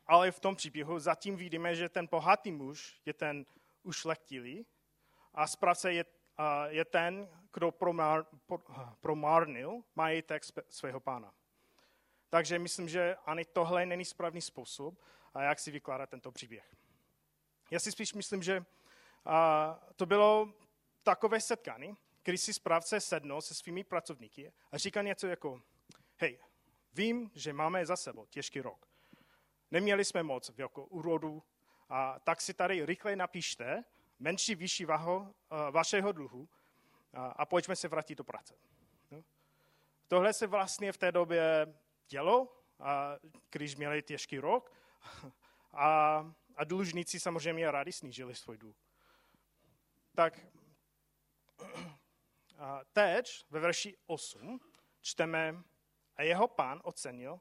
Ale 0.06 0.30
v 0.30 0.40
tom 0.40 0.56
příběhu 0.56 0.98
zatím 0.98 1.37
vidíme, 1.37 1.75
že 1.75 1.88
ten 1.88 2.06
bohatý 2.06 2.52
muž 2.52 3.00
je 3.04 3.12
ten 3.12 3.46
ušlechtilý 3.82 4.66
a 5.34 5.46
správce 5.46 5.92
je, 5.92 6.04
je 6.68 6.84
ten, 6.84 7.28
kdo 7.52 7.70
promár, 7.70 8.26
promárnil 9.00 9.82
majetek 9.94 10.42
svého 10.68 11.00
pána. 11.00 11.34
Takže 12.30 12.58
myslím, 12.58 12.88
že 12.88 13.16
ani 13.26 13.44
tohle 13.44 13.87
není 13.87 14.04
správný 14.04 14.40
způsob, 14.40 14.94
jak 15.40 15.58
si 15.58 15.70
vykládat 15.70 16.10
tento 16.10 16.32
příběh. 16.32 16.76
Já 17.70 17.78
si 17.80 17.92
spíš 17.92 18.14
myslím, 18.14 18.42
že 18.42 18.64
to 19.96 20.06
bylo 20.06 20.52
takové 21.02 21.40
setkání, 21.40 21.96
kdy 22.28 22.38
si 22.38 22.54
správce 22.54 23.00
sednul 23.00 23.40
se 23.40 23.54
svými 23.54 23.85
pracovníky 23.85 24.52
a 24.73 24.78
říká 24.78 25.02
něco 25.02 25.26
jako, 25.26 25.62
hej, 26.16 26.38
vím, 26.92 27.30
že 27.35 27.52
máme 27.52 27.87
za 27.87 27.97
sebou 27.97 28.26
těžký 28.26 28.61
rok. 28.61 28.88
Neměli 29.70 30.04
jsme 30.04 30.23
moc 30.23 30.49
velkou 30.49 30.85
úrodu, 30.85 31.42
a 31.88 32.20
tak 32.20 32.40
si 32.40 32.54
tady 32.54 32.87
rychle 32.87 33.16
napište 33.16 33.85
menší 34.18 34.54
vyšší 34.54 34.85
vaho, 34.85 35.35
vašeho 35.70 36.12
dluhu 36.12 36.49
a, 37.12 37.26
a 37.26 37.47
pojďme 37.47 37.76
se 37.76 37.88
vrátit 37.88 38.18
do 38.18 38.25
práce. 38.25 38.54
No. 39.11 39.25
Tohle 40.08 40.32
se 40.32 40.47
vlastně 40.47 40.92
v 40.92 40.99
té 40.99 41.12
době 41.12 41.75
dělo, 42.08 42.62
a, 42.80 43.16
když 43.50 43.76
měli 43.76 44.02
těžký 44.02 44.38
rok 44.38 44.73
a, 45.73 46.16
a 46.56 46.64
dlužníci 46.64 47.20
samozřejmě 47.20 47.70
rádi 47.70 47.92
snížili 47.92 48.35
svůj 48.35 48.58
dluh. 48.58 48.76
Tak 50.14 50.47
teď 52.92 53.44
ve 53.50 53.60
verši 53.60 53.96
8 54.06 54.60
čteme, 55.00 55.62
a 56.16 56.22
jeho 56.22 56.48
pán 56.48 56.80
ocenil, 56.84 57.40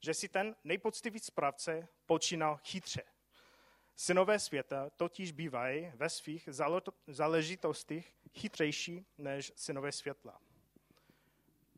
že 0.00 0.14
si 0.14 0.28
ten 0.28 0.56
nejpoctivý 0.64 1.18
správce 1.18 1.88
počínal 2.06 2.60
chytře. 2.64 3.02
Synové 3.96 4.38
světa 4.38 4.90
totiž 4.90 5.32
bývají 5.32 5.92
ve 5.94 6.10
svých 6.10 6.48
záležitostech 7.06 8.14
chytřejší 8.34 9.06
než 9.18 9.52
synové 9.56 9.92
světla. 9.92 10.40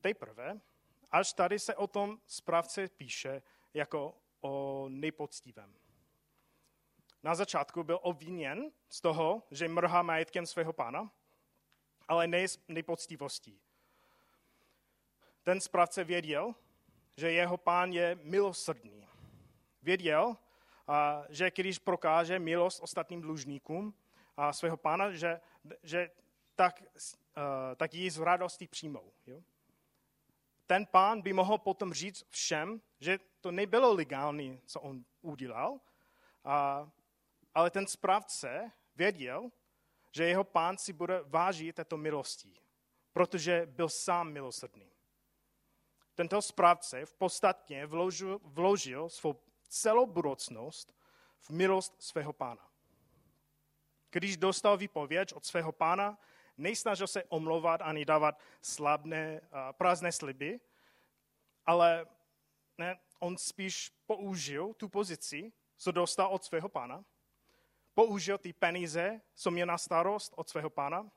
Teprve, 0.00 0.61
až 1.11 1.33
tady 1.33 1.59
se 1.59 1.76
o 1.76 1.87
tom 1.87 2.21
správce 2.26 2.88
píše 2.88 3.42
jako 3.75 4.18
o 4.40 4.87
nejpoctivém. 4.88 5.75
Na 7.23 7.35
začátku 7.35 7.83
byl 7.85 7.99
obviněn 8.02 8.73
z 8.88 9.00
toho, 9.00 9.42
že 9.50 9.68
mrhá 9.68 10.02
majetkem 10.02 10.47
svého 10.47 10.73
pána, 10.73 11.12
ale 12.09 12.27
ne 12.27 12.47
nejpoctivostí. 12.69 13.61
Ten 15.43 15.61
správce 15.61 16.05
věděl, 16.05 16.55
že 17.17 17.33
jeho 17.33 17.57
pán 17.57 17.93
je 17.93 18.19
milosrdný. 18.23 19.09
Věděl, 19.83 20.37
že 21.29 21.50
když 21.50 21.79
prokáže 21.79 22.38
milost 22.38 22.83
ostatním 22.83 23.21
dlužníkům 23.21 23.95
a 24.37 24.53
svého 24.53 24.77
pána, 24.77 25.12
že, 25.12 25.41
že 25.83 26.11
tak, 26.55 26.83
tak 27.77 27.95
ji 27.95 28.11
z 28.11 28.19
radosti 28.19 28.69
přijmou. 28.69 29.12
Ten 30.67 30.87
pán 30.87 31.23
by 31.23 31.33
mohl 31.33 31.59
potom 31.59 31.93
říct 31.93 32.25
všem, 32.29 32.81
že 33.00 33.19
to 33.41 33.50
nebylo 33.50 33.95
legální, 33.95 34.61
co 34.67 34.81
on 34.81 35.05
udělal, 35.23 35.81
ale 37.55 37.71
ten 37.71 37.87
správce 37.87 38.71
věděl, 38.97 39.50
že 40.19 40.25
jeho 40.25 40.45
pán 40.45 40.79
si 40.79 40.93
bude 40.93 41.23
vážit 41.23 41.77
této 41.77 41.97
milosti, 41.97 42.61
protože 43.12 43.66
byl 43.66 43.88
sám 43.88 44.33
milosrdný. 44.33 44.90
Tento 46.14 46.42
správce 46.42 47.07
v 47.07 47.14
podstatě 47.14 47.87
vložil, 47.87 48.40
vložil 48.42 49.09
svou 49.09 49.40
celou 49.69 50.07
budoucnost 50.07 50.95
v 51.38 51.51
milost 51.51 52.03
svého 52.03 52.33
pána. 52.33 52.71
Když 54.11 54.37
dostal 54.37 54.77
výpověď 54.77 55.35
od 55.35 55.47
svého 55.47 55.73
pána, 55.73 56.19
nejsnažil 56.57 57.07
se 57.07 57.25
omlouvat 57.25 57.81
ani 57.83 58.05
dávat 58.05 58.40
slabné, 58.62 59.40
prázdné 59.73 60.12
sliby, 60.12 60.61
ale 61.66 62.07
ne, 62.79 63.01
on 63.19 63.38
spíš 63.38 63.92
použil 64.07 64.75
tu 64.75 64.88
pozici, 64.88 65.53
co 65.77 65.92
dostal 65.92 66.27
od 66.27 66.45
svého 66.45 66.69
pána, 66.69 67.05
použil 67.99 68.39
ty 68.39 68.53
peníze, 68.53 69.21
co 69.35 69.51
měl 69.51 69.67
na 69.67 69.79
starost 69.79 70.33
od 70.37 70.49
svého 70.49 70.71
pána 70.71 71.11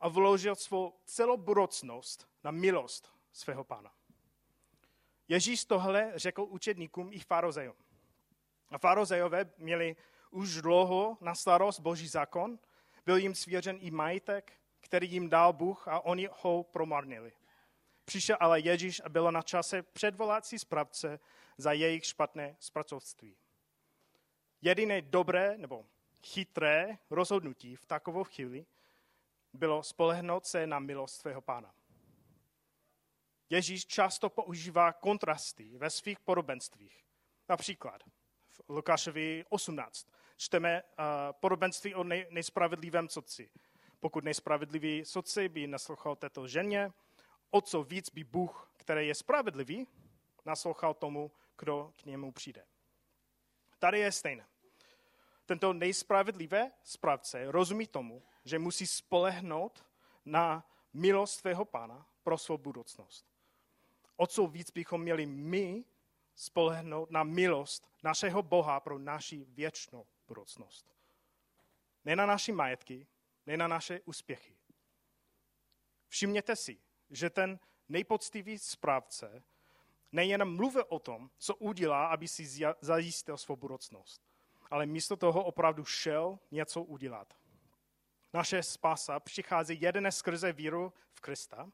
a 0.00 0.08
vložil 0.08 0.54
svou 0.56 0.94
celou 1.04 1.36
budoucnost 1.36 2.28
na 2.44 2.50
milost 2.50 3.12
svého 3.32 3.64
pána. 3.64 3.92
Ježíš 5.28 5.64
tohle 5.64 6.12
řekl 6.14 6.42
učedníkům 6.42 7.12
i 7.12 7.18
farozejům. 7.18 7.74
A 8.70 8.78
farozejové 8.78 9.50
měli 9.58 9.96
už 10.30 10.54
dlouho 10.54 11.18
na 11.20 11.34
starost 11.34 11.80
boží 11.80 12.08
zákon, 12.08 12.58
byl 13.06 13.16
jim 13.16 13.34
svěřen 13.34 13.78
i 13.80 13.90
majetek, 13.90 14.52
který 14.80 15.10
jim 15.10 15.28
dal 15.28 15.52
Bůh 15.52 15.88
a 15.88 16.00
oni 16.00 16.28
ho 16.40 16.62
promarnili. 16.62 17.32
Přišel 18.04 18.36
ale 18.40 18.60
Ježíš 18.60 19.02
a 19.04 19.08
bylo 19.08 19.30
na 19.30 19.42
čase 19.42 19.82
předvolat 19.82 20.46
si 20.46 20.58
správce 20.58 21.20
za 21.58 21.72
jejich 21.72 22.04
špatné 22.04 22.56
zpracovství. 22.58 23.36
Jediné 24.62 25.02
dobré 25.02 25.58
nebo 25.58 25.86
chytré 26.22 26.98
rozhodnutí 27.10 27.76
v 27.76 27.86
takovou 27.86 28.24
chvíli 28.24 28.66
bylo 29.52 29.82
spolehnout 29.82 30.46
se 30.46 30.66
na 30.66 30.78
milost 30.78 31.20
svého 31.20 31.40
pána. 31.40 31.74
Ježíš 33.50 33.86
často 33.86 34.30
používá 34.30 34.92
kontrasty 34.92 35.78
ve 35.78 35.90
svých 35.90 36.20
podobenstvích. 36.20 37.04
Například 37.48 38.02
v 38.48 38.60
Lukášovi 38.68 39.44
18 39.48 40.08
čteme 40.36 40.82
uh, 40.82 41.04
podobenství 41.40 41.94
o 41.94 42.04
nej, 42.04 42.26
nejspravedlivém 42.30 43.08
soci. 43.08 43.50
Pokud 44.00 44.24
nejspravedlivý 44.24 45.04
soci 45.04 45.48
by 45.48 45.66
naslouchal 45.66 46.16
této 46.16 46.48
ženě, 46.48 46.92
o 47.50 47.60
co 47.60 47.82
víc 47.82 48.10
by 48.10 48.24
Bůh, 48.24 48.72
který 48.76 49.08
je 49.08 49.14
spravedlivý, 49.14 49.86
naslouchal 50.44 50.94
tomu, 50.94 51.30
kdo 51.58 51.92
k 51.96 52.04
němu 52.04 52.32
přijde. 52.32 52.64
Tady 53.78 53.98
je 53.98 54.12
stejné. 54.12 54.46
Tento 55.46 55.72
nejspravedlivé 55.72 56.72
správce 56.84 57.50
rozumí 57.50 57.86
tomu, 57.86 58.22
že 58.44 58.58
musí 58.58 58.86
spolehnout 58.86 59.86
na 60.24 60.70
milost 60.92 61.40
svého 61.40 61.64
pána 61.64 62.06
pro 62.22 62.38
svou 62.38 62.58
budoucnost. 62.58 63.26
O 64.16 64.26
co 64.26 64.46
víc 64.46 64.70
bychom 64.70 65.02
měli 65.02 65.26
my 65.26 65.84
spolehnout 66.34 67.10
na 67.10 67.22
milost 67.22 67.88
našeho 68.02 68.42
Boha 68.42 68.80
pro 68.80 68.98
naši 68.98 69.44
věčnou 69.44 70.06
budoucnost. 70.28 70.94
Ne 72.04 72.16
na 72.16 72.26
naše 72.26 72.52
majetky, 72.52 73.06
ne 73.46 73.56
na 73.56 73.68
naše 73.68 74.00
úspěchy. 74.04 74.56
Všimněte 76.08 76.56
si, 76.56 76.78
že 77.10 77.30
ten 77.30 77.58
nejpoctivý 77.88 78.58
správce 78.58 79.42
nejen 80.12 80.44
mluvil 80.44 80.84
o 80.88 80.98
tom, 80.98 81.30
co 81.38 81.54
udělá, 81.54 82.06
aby 82.06 82.28
si 82.28 82.64
zajistil 82.80 83.36
svou 83.36 83.56
budoucnost, 83.56 84.22
ale 84.70 84.86
místo 84.86 85.16
toho 85.16 85.44
opravdu 85.44 85.84
šel 85.84 86.38
něco 86.50 86.82
udělat. 86.82 87.34
Naše 88.32 88.62
spása 88.62 89.20
přichází 89.20 89.80
jedné 89.80 90.12
skrze 90.12 90.52
víru 90.52 90.92
v 91.12 91.20
Krista. 91.20 91.70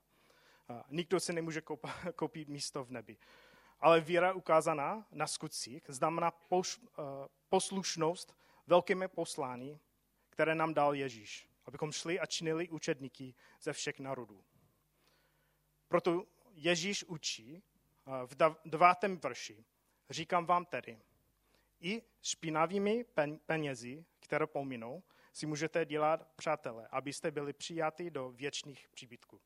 Nikdo 0.88 1.20
si 1.20 1.32
nemůže 1.32 1.62
koupit 2.16 2.48
místo 2.48 2.84
v 2.84 2.90
nebi. 2.90 3.16
Ale 3.80 4.00
víra 4.00 4.32
ukázaná 4.32 5.06
na 5.12 5.26
skutcích 5.26 5.82
znamená 5.88 6.32
eh, 6.52 6.62
poslušnost 7.48 8.36
velkému 8.66 9.08
poslání, 9.08 9.80
které 10.30 10.54
nám 10.54 10.74
dal 10.74 10.94
Ježíš, 10.94 11.48
abychom 11.64 11.92
šli 11.92 12.20
a 12.20 12.26
činili 12.26 12.68
učedníky 12.68 13.34
ze 13.60 13.72
všech 13.72 14.00
národů. 14.00 14.44
Proto 15.88 16.26
Ježíš 16.50 17.04
učí 17.04 17.62
v 18.06 18.36
devátém 18.64 19.16
verši, 19.16 19.64
říkám 20.10 20.46
vám 20.46 20.64
tedy, 20.64 20.98
i 21.80 22.02
špinavými 22.22 23.04
penězi, 23.46 24.04
které 24.20 24.46
pominou, 24.46 25.02
si 25.32 25.46
můžete 25.46 25.84
dělat 25.84 26.28
přátelé, 26.36 26.88
abyste 26.90 27.30
byli 27.30 27.52
přijati 27.52 28.10
do 28.10 28.30
věčných 28.30 28.88
příbytků. 28.88 29.40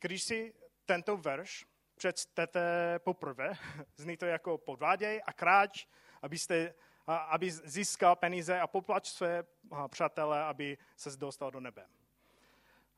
Když 0.00 0.22
si 0.22 0.54
tento 0.84 1.16
verš 1.16 1.66
přečtete 1.94 2.98
poprvé, 2.98 3.52
zní 3.96 4.16
to 4.16 4.26
jako 4.26 4.58
podváděj 4.58 5.22
a 5.26 5.32
kráč, 5.32 5.86
abyste, 6.22 6.74
aby 7.06 7.50
získal 7.50 8.16
peníze 8.16 8.60
a 8.60 8.66
poplač 8.66 9.08
své 9.08 9.44
přátelé, 9.88 10.44
aby 10.44 10.78
se 10.96 11.16
dostal 11.16 11.50
do 11.50 11.60
nebe. 11.60 11.86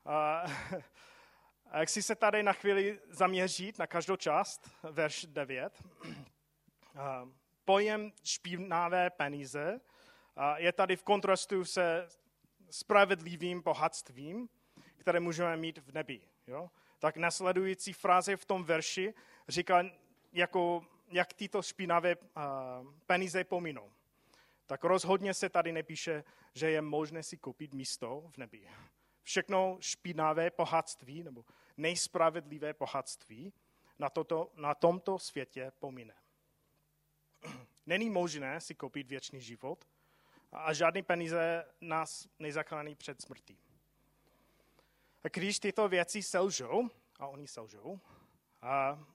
a 1.71 1.79
jak 1.79 1.89
si 1.89 2.03
se 2.03 2.15
tady 2.15 2.43
na 2.43 2.53
chvíli 2.53 2.99
zaměřit 3.09 3.79
na 3.79 3.87
každou 3.87 4.15
část, 4.15 4.69
verš 4.83 5.25
9, 5.25 5.83
pojem 7.65 8.11
špinavé 8.23 9.09
peníze 9.09 9.79
je 10.55 10.71
tady 10.71 10.95
v 10.95 11.03
kontrastu 11.03 11.65
se 11.65 12.07
spravedlivým 12.69 13.61
bohatstvím, 13.61 14.49
které 14.97 15.19
můžeme 15.19 15.57
mít 15.57 15.77
v 15.77 15.91
nebi. 15.91 16.21
Jo? 16.47 16.69
Tak 16.99 17.17
nasledující 17.17 17.93
fráze 17.93 18.37
v 18.37 18.45
tom 18.45 18.63
verši 18.63 19.13
říká, 19.47 19.85
jako, 20.33 20.85
jak 21.07 21.33
tyto 21.33 21.61
špinavé 21.61 22.15
peníze 23.05 23.43
pominou. 23.43 23.91
Tak 24.65 24.83
rozhodně 24.83 25.33
se 25.33 25.49
tady 25.49 25.71
nepíše, 25.71 26.23
že 26.53 26.71
je 26.71 26.81
možné 26.81 27.23
si 27.23 27.37
koupit 27.37 27.73
místo 27.73 28.23
v 28.33 28.37
nebi. 28.37 28.67
Všechno 29.23 29.77
špinavé 29.79 30.51
bohatství 30.57 31.23
nebo 31.23 31.45
nejspravedlivé 31.81 32.73
bohatství 32.73 33.53
na, 33.99 34.09
toto, 34.09 34.51
na 34.55 34.75
tomto 34.75 35.19
světě 35.19 35.71
pomine. 35.79 36.13
Není 37.85 38.09
možné 38.09 38.61
si 38.61 38.75
koupit 38.75 39.07
věčný 39.07 39.41
život 39.41 39.87
a 40.51 40.73
žádný 40.73 41.03
peníze 41.03 41.65
nás 41.81 42.27
nezachrání 42.39 42.95
před 42.95 43.21
smrtí. 43.21 43.57
A 45.23 45.27
když 45.27 45.59
tyto 45.59 45.87
věci 45.89 46.23
selžou, 46.23 46.89
a 47.19 47.27
oni 47.27 47.47
selžou, 47.47 47.99
a 48.61 49.05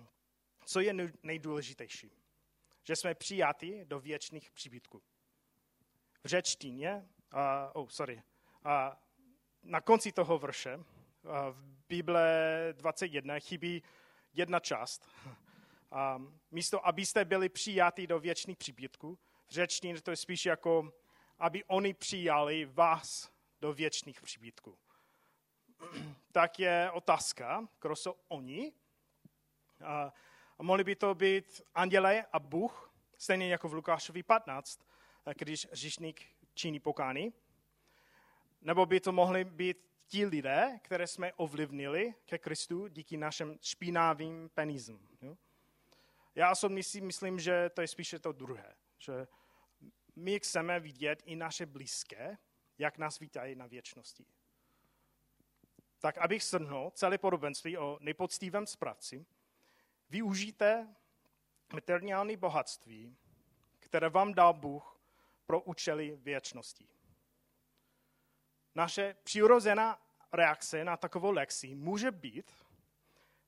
co 0.64 0.80
je 0.80 0.94
nejdůležitější? 1.22 2.12
Že 2.84 2.96
jsme 2.96 3.14
přijati 3.14 3.84
do 3.84 4.00
věčných 4.00 4.50
příbytků. 4.50 5.02
V 6.24 6.28
řečtině, 6.28 7.08
uh, 7.32 7.40
oh, 7.72 7.88
sorry, 7.88 8.22
uh, 8.64 8.72
na 9.62 9.80
konci 9.80 10.12
toho 10.12 10.38
verše, 10.38 10.76
uh, 10.76 10.97
v 11.52 11.76
Bible 11.88 12.74
21 12.76 13.38
chybí 13.38 13.82
jedna 14.34 14.60
část. 14.60 15.08
Um, 16.16 16.40
místo, 16.50 16.86
abyste 16.86 17.24
byli 17.24 17.48
přijati 17.48 18.06
do 18.06 18.20
věčných 18.20 18.56
příbytků, 18.56 19.18
v 19.46 19.50
řečtině 19.50 20.00
to 20.00 20.10
je 20.10 20.16
spíš 20.16 20.46
jako, 20.46 20.92
aby 21.38 21.64
oni 21.64 21.94
přijali 21.94 22.64
vás 22.64 23.30
do 23.60 23.72
věčných 23.72 24.22
příbytků. 24.22 24.78
tak 26.32 26.58
je 26.58 26.90
otázka, 26.92 27.68
kdo 27.82 27.96
jsou 27.96 28.14
oni. 28.28 28.72
A, 29.84 30.12
a 30.58 30.62
mohli 30.62 30.84
by 30.84 30.96
to 30.96 31.14
být 31.14 31.62
anděle 31.74 32.26
a 32.32 32.38
Bůh, 32.38 32.94
stejně 33.18 33.48
jako 33.48 33.68
v 33.68 33.74
Lukášovi 33.74 34.22
15, 34.22 34.80
když 35.38 35.68
říšník 35.72 36.26
činí 36.54 36.80
pokány. 36.80 37.32
Nebo 38.60 38.86
by 38.86 39.00
to 39.00 39.12
mohli 39.12 39.44
být 39.44 39.87
ti 40.08 40.26
lidé, 40.26 40.80
které 40.82 41.06
jsme 41.06 41.32
ovlivnili 41.32 42.14
ke 42.24 42.38
Kristu 42.38 42.88
díky 42.88 43.16
našim 43.16 43.58
špinavým 43.62 44.48
penízům. 44.54 45.08
Já 46.34 46.50
osobně 46.50 46.82
si 46.82 47.00
myslím, 47.00 47.40
že 47.40 47.70
to 47.70 47.80
je 47.80 47.88
spíše 47.88 48.18
to 48.18 48.32
druhé. 48.32 48.74
Že 48.98 49.26
my 50.16 50.40
chceme 50.40 50.80
vidět 50.80 51.22
i 51.24 51.36
naše 51.36 51.66
blízké, 51.66 52.38
jak 52.78 52.98
nás 52.98 53.18
vítají 53.18 53.54
na 53.54 53.66
věčnosti. 53.66 54.26
Tak 55.98 56.18
abych 56.18 56.44
shrnul 56.44 56.90
celé 56.90 57.18
podobenství 57.18 57.78
o 57.78 57.98
nepoctivém 58.00 58.66
správci, 58.66 59.26
využijte 60.10 60.94
materiální 61.72 62.36
bohatství, 62.36 63.16
které 63.78 64.08
vám 64.08 64.34
dal 64.34 64.54
Bůh 64.54 65.00
pro 65.46 65.60
účely 65.60 66.16
věčnosti. 66.16 66.88
Naše 68.78 69.16
přirozená 69.22 69.98
reakce 70.32 70.84
na 70.84 70.96
takovou 70.96 71.30
lekci 71.30 71.74
může 71.74 72.10
být, 72.10 72.52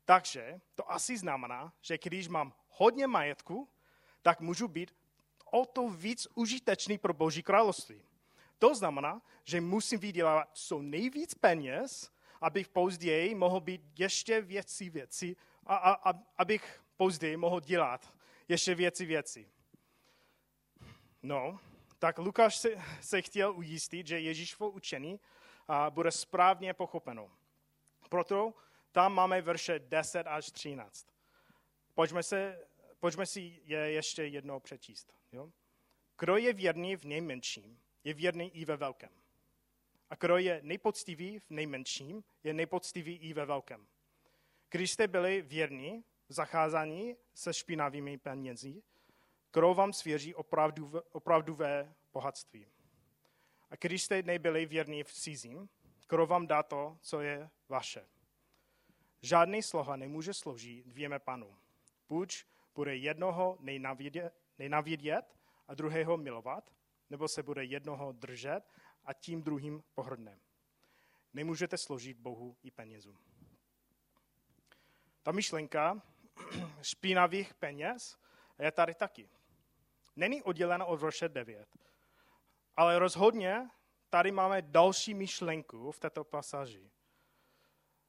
takže 0.05 0.61
to 0.75 0.93
asi 0.93 1.19
znamená, 1.19 1.73
že 1.81 1.99
když 1.99 2.29
mám 2.29 2.53
hodně 2.69 3.07
majetku, 3.07 3.69
tak 4.23 4.41
můžu 4.41 4.69
být 4.69 4.95
o 5.53 5.67
to 5.67 5.89
víc 5.89 6.29
užitečný 6.35 6.99
pro 6.99 7.15
Boží 7.15 7.43
království. 7.43 8.03
To 8.59 8.75
znamená, 8.75 9.23
že 9.45 9.61
musím 9.61 10.01
vydělávat 10.01 10.51
co 10.53 10.83
nejvíc 10.83 11.35
peněz, 11.35 12.11
abych 12.41 12.69
později 12.69 13.35
mohl 13.35 13.61
být 13.61 13.83
ještě 13.99 14.41
věci 14.41 14.91
věci, 14.91 15.37
a, 15.67 15.77
a, 15.77 16.11
a, 16.11 16.19
abych 16.39 16.83
později 16.97 17.37
mohl 17.37 17.61
dělat 17.61 18.15
ještě 18.49 18.75
věci 18.75 19.07
věci. 19.07 19.49
No, 21.23 21.61
tak 22.01 22.19
Lukáš 22.19 22.57
se, 22.57 22.69
se 23.01 23.23
chtěl 23.23 23.53
ujistit, 23.57 24.07
že 24.07 24.21
Ježíšovo 24.21 24.71
učení 24.71 25.21
a, 25.69 25.91
bude 25.91 26.11
správně 26.11 26.75
pochopeno. 26.75 27.31
Proto 28.09 28.55
tam 28.93 29.15
máme 29.15 29.43
verše 29.43 29.79
10 29.79 30.27
až 30.27 30.51
13. 30.51 31.07
Pojďme, 31.95 32.23
se, 32.23 32.67
pojďme 33.01 33.27
si 33.27 33.61
je 33.65 33.79
ještě 33.79 34.25
jednou 34.25 34.61
přečíst. 34.61 35.15
Jo? 35.33 35.51
Kdo 36.19 36.37
je 36.37 36.53
věrný 36.53 36.97
v 36.97 37.05
nejmenším, 37.05 37.81
je 38.05 38.15
věrný 38.15 38.57
i 38.57 38.65
ve 38.65 38.77
velkém. 38.77 39.11
A 40.11 40.15
kdo 40.15 40.37
je 40.37 40.61
nejpoctivý 40.63 41.39
v 41.39 41.51
nejmenším, 41.51 42.25
je 42.45 42.55
nejpoctivý 42.55 43.17
i 43.17 43.33
ve 43.33 43.47
velkém. 43.47 43.87
Když 44.71 44.91
jste 44.91 45.09
byli 45.09 45.43
věrní 45.43 46.05
v 46.29 46.33
zacházání 46.33 47.17
se 47.35 47.55
špinavými 47.55 48.19
penězi, 48.19 48.83
kdo 49.53 49.75
vám 49.75 49.93
svěří 49.93 50.35
opravdu, 50.35 50.93
opravduvé 51.13 51.95
bohatství. 52.13 52.67
A 53.71 53.77
když 53.77 54.03
jste 54.03 54.23
nebyli 54.23 54.67
věrní 54.67 55.05
v 55.05 55.13
cizím, 55.13 55.69
kdo 56.09 56.27
vám 56.27 56.47
dá 56.47 56.63
to, 56.63 56.99
co 57.01 57.21
je 57.21 57.51
vaše. 57.69 58.07
Žádný 59.23 59.63
sloha 59.63 59.97
nemůže 59.97 60.35
sloužit 60.35 60.87
dvěma 60.87 61.19
panům. 61.19 61.59
Buď 62.09 62.45
bude 62.75 62.97
jednoho 62.97 63.59
nejnavidět 64.59 65.37
a 65.69 65.75
druhého 65.75 66.17
milovat, 66.17 66.75
nebo 67.11 67.29
se 67.29 67.43
bude 67.43 67.65
jednoho 67.65 68.13
držet 68.13 68.61
a 69.05 69.13
tím 69.13 69.43
druhým 69.43 69.83
pohrdne. 69.95 70.39
Nemůžete 71.33 71.79
složit 71.79 72.19
Bohu 72.19 72.57
i 72.63 72.71
penězům. 72.71 73.19
Ta 75.23 75.33
myšlenka 75.33 76.03
špinavých 76.83 77.55
peněz 77.55 78.19
je 78.59 78.73
tady 78.73 78.95
taky. 78.95 79.29
Není 80.17 80.43
oddělena 80.43 80.85
od 80.85 81.01
verše 81.01 81.29
9. 81.29 81.69
Ale 82.77 82.99
rozhodně 82.99 83.71
tady 84.11 84.33
máme 84.33 84.63
další 84.63 85.15
myšlenku 85.15 85.93
v 85.93 86.01
této 86.01 86.25
pasáži. 86.25 86.91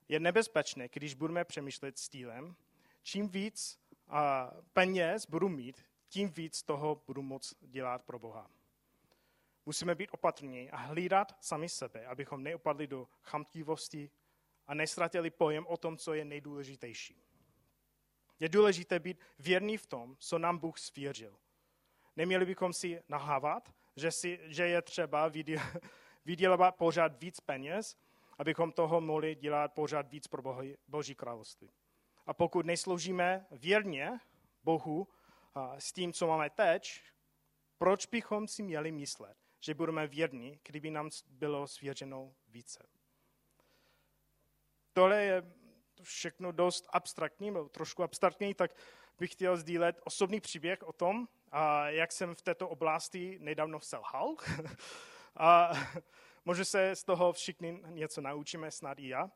Je 0.07 0.19
nebezpečné, 0.19 0.89
když 0.93 1.13
budeme 1.13 1.45
přemýšlet 1.45 1.97
stylem, 1.97 2.55
čím 3.03 3.29
víc 3.29 3.79
peněz 4.73 5.25
budu 5.25 5.49
mít, 5.49 5.85
tím 6.09 6.29
víc 6.29 6.63
toho 6.63 7.03
budu 7.07 7.21
moc 7.21 7.53
dělat 7.61 8.03
pro 8.03 8.19
Boha. 8.19 8.49
Musíme 9.65 9.95
být 9.95 10.09
opatrní 10.11 10.71
a 10.71 10.77
hlídat 10.77 11.43
sami 11.43 11.69
sebe, 11.69 12.05
abychom 12.05 12.43
neopadli 12.43 12.87
do 12.87 13.07
chamtivosti 13.21 14.11
a 14.67 14.73
nestratili 14.73 15.29
pojem 15.29 15.67
o 15.67 15.77
tom, 15.77 15.97
co 15.97 16.13
je 16.13 16.25
nejdůležitější. 16.25 17.21
Je 18.39 18.49
důležité 18.49 18.99
být 18.99 19.23
věrný 19.39 19.77
v 19.77 19.87
tom, 19.87 20.15
co 20.19 20.39
nám 20.39 20.57
Bůh 20.57 20.79
svěřil. 20.79 21.37
Neměli 22.15 22.45
bychom 22.45 22.73
si 22.73 23.01
nahávat, 23.09 23.73
že, 23.95 24.11
si, 24.11 24.39
že 24.43 24.67
je 24.67 24.81
třeba 24.81 25.31
vydělávat 26.25 26.75
pořád 26.75 27.21
víc 27.21 27.39
peněz, 27.39 27.97
abychom 28.37 28.71
toho 28.71 29.01
mohli 29.01 29.35
dělat 29.35 29.73
pořád 29.73 30.11
víc 30.11 30.27
pro 30.27 30.41
bohy, 30.41 30.77
Boží 30.87 31.15
království. 31.15 31.71
A 32.25 32.33
pokud 32.33 32.65
nesloužíme 32.65 33.45
věrně 33.51 34.19
Bohu 34.63 35.07
a 35.55 35.79
s 35.79 35.93
tím, 35.93 36.13
co 36.13 36.27
máme 36.27 36.49
teď, 36.49 37.01
proč 37.77 38.05
bychom 38.05 38.47
si 38.47 38.63
měli 38.63 38.91
myslet, 38.91 39.37
že 39.59 39.73
budeme 39.73 40.07
věrní, 40.07 40.59
kdyby 40.63 40.91
nám 40.91 41.09
bylo 41.29 41.67
svěřeno 41.67 42.33
více. 42.47 42.87
Tohle 44.93 45.23
je 45.23 45.43
všechno 46.03 46.51
dost 46.51 46.87
abstraktní, 46.89 47.53
trošku 47.71 48.03
abstraktní, 48.03 48.53
tak 48.53 48.71
bych 49.19 49.31
chtěl 49.31 49.57
sdílet 49.57 50.01
osobní 50.03 50.41
příběh 50.41 50.83
o 50.83 50.93
tom, 50.93 51.27
a 51.51 51.89
jak 51.89 52.11
jsem 52.11 52.35
v 52.35 52.41
této 52.41 52.69
oblasti 52.69 53.37
nedávno 53.41 53.79
selhal. 53.79 54.35
a 55.35 55.71
možná 56.45 56.65
se 56.65 56.95
z 56.95 57.03
toho 57.03 57.33
všichni 57.33 57.81
něco 57.87 58.21
naučíme, 58.21 58.71
snad 58.71 58.99
i 58.99 59.07
já. 59.07 59.31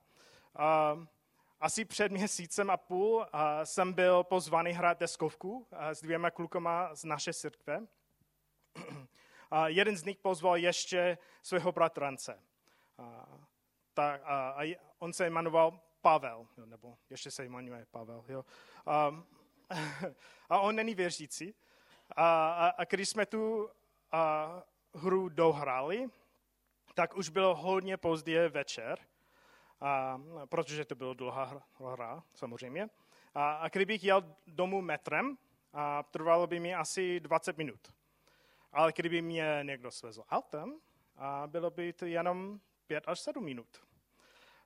A 0.55 0.97
asi 1.59 1.85
před 1.85 2.11
měsícem 2.11 2.69
a 2.69 2.77
půl 2.77 3.25
a 3.33 3.65
jsem 3.65 3.93
byl 3.93 4.23
pozvaný 4.23 4.71
hrát 4.71 4.99
deskovku 4.99 5.67
s 5.71 6.01
dvěma 6.01 6.31
klukama 6.31 6.95
z 6.95 7.03
naší 7.03 7.33
církve. 7.33 7.87
A 9.51 9.67
jeden 9.67 9.97
z 9.97 10.03
nich 10.03 10.17
pozval 10.17 10.57
ještě 10.57 11.17
svého 11.41 11.71
bratrance. 11.71 12.39
A, 12.97 13.27
tak, 13.93 14.21
a, 14.23 14.55
a 14.63 14.77
on 14.99 15.13
se 15.13 15.29
jmenoval 15.29 15.79
Pavel, 16.01 16.47
nebo 16.65 16.97
ještě 17.09 17.31
se 17.31 17.45
jmenuje 17.45 17.85
Pavel. 17.91 18.25
Jo. 18.27 18.45
A, 18.85 19.23
a 20.49 20.59
on 20.59 20.75
není 20.75 20.95
věřící. 20.95 21.55
A, 22.09 22.49
a, 22.49 22.67
a 22.67 22.83
když 22.83 23.09
jsme 23.09 23.25
tu 23.25 23.69
a, 24.11 24.63
hru 24.93 25.29
dohrali, 25.29 26.07
tak 26.93 27.17
už 27.17 27.29
bylo 27.29 27.55
hodně 27.55 27.97
pozdě 27.97 28.49
večer, 28.49 28.99
a, 29.81 30.21
protože 30.45 30.85
to 30.85 30.95
byla 30.95 31.13
dlouhá 31.13 31.61
hra, 31.79 32.23
samozřejmě. 32.33 32.89
A, 33.35 33.53
a 33.53 33.67
kdybych 33.69 34.03
jel 34.03 34.35
domů 34.47 34.81
metrem, 34.81 35.37
a 35.73 36.03
trvalo 36.03 36.47
by 36.47 36.59
mi 36.59 36.75
asi 36.75 37.19
20 37.19 37.57
minut. 37.57 37.93
Ale 38.71 38.93
kdyby 38.95 39.21
mě 39.21 39.59
někdo 39.63 39.91
svezl 39.91 40.23
autem, 40.29 40.79
a 41.17 41.47
bylo 41.47 41.69
by 41.69 41.93
to 41.93 42.05
jenom 42.05 42.59
5 42.87 43.03
až 43.07 43.19
7 43.19 43.43
minut. 43.43 43.85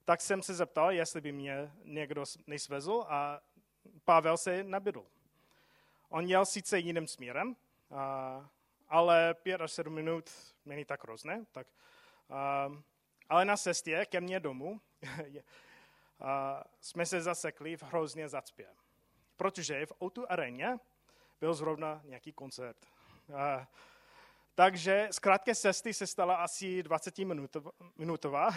Tak 0.06 0.21
jsem 0.21 0.41
se 0.43 0.54
zeptal, 0.54 0.91
jestli 0.91 1.21
by 1.21 1.32
mě 1.32 1.71
někdo 1.84 2.23
nesvezl 2.47 3.06
a 3.08 3.39
Pavel 4.06 4.38
se 4.38 4.63
nabídl. 4.63 5.06
On 6.09 6.25
jel 6.25 6.45
sice 6.45 6.79
jiným 6.79 7.07
směrem, 7.07 7.55
ale 8.87 9.33
5 9.33 9.61
až 9.61 9.71
7 9.71 9.93
minut 9.93 10.29
není 10.65 10.85
tak 10.85 11.03
hrozné. 11.03 11.45
Tak, 11.51 11.67
ale 13.29 13.45
na 13.45 13.57
cestě 13.57 14.05
ke 14.09 14.21
mně 14.21 14.39
domů 14.39 14.81
jsme 16.81 17.05
se 17.05 17.21
zasekli 17.21 17.77
v 17.77 17.83
hrozně 17.83 18.29
zacpě. 18.29 18.67
Protože 19.37 19.85
v 19.85 19.93
o 19.99 20.11
aréně 20.31 20.77
byl 21.39 21.53
zrovna 21.53 22.01
nějaký 22.03 22.33
koncert. 22.33 22.85
Takže 24.55 25.07
z 25.11 25.19
krátké 25.19 25.55
cesty 25.55 25.93
se 25.93 26.07
stala 26.07 26.35
asi 26.35 26.83
20 26.83 27.15
minutová, 27.97 28.49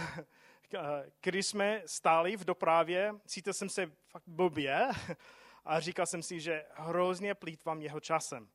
když 1.21 1.47
jsme 1.47 1.83
stáli 1.87 2.37
v 2.37 2.45
dopravě, 2.45 3.15
cítil 3.27 3.53
jsem 3.53 3.69
se 3.69 3.93
fakt 4.09 4.25
blbě 4.27 4.89
a 5.65 5.81
říkal 5.81 6.07
jsem 6.07 6.23
si, 6.23 6.41
že 6.41 6.65
hrozně 6.75 7.35
plítvám 7.35 7.83
jeho 7.83 8.01
časem. 8.01 8.49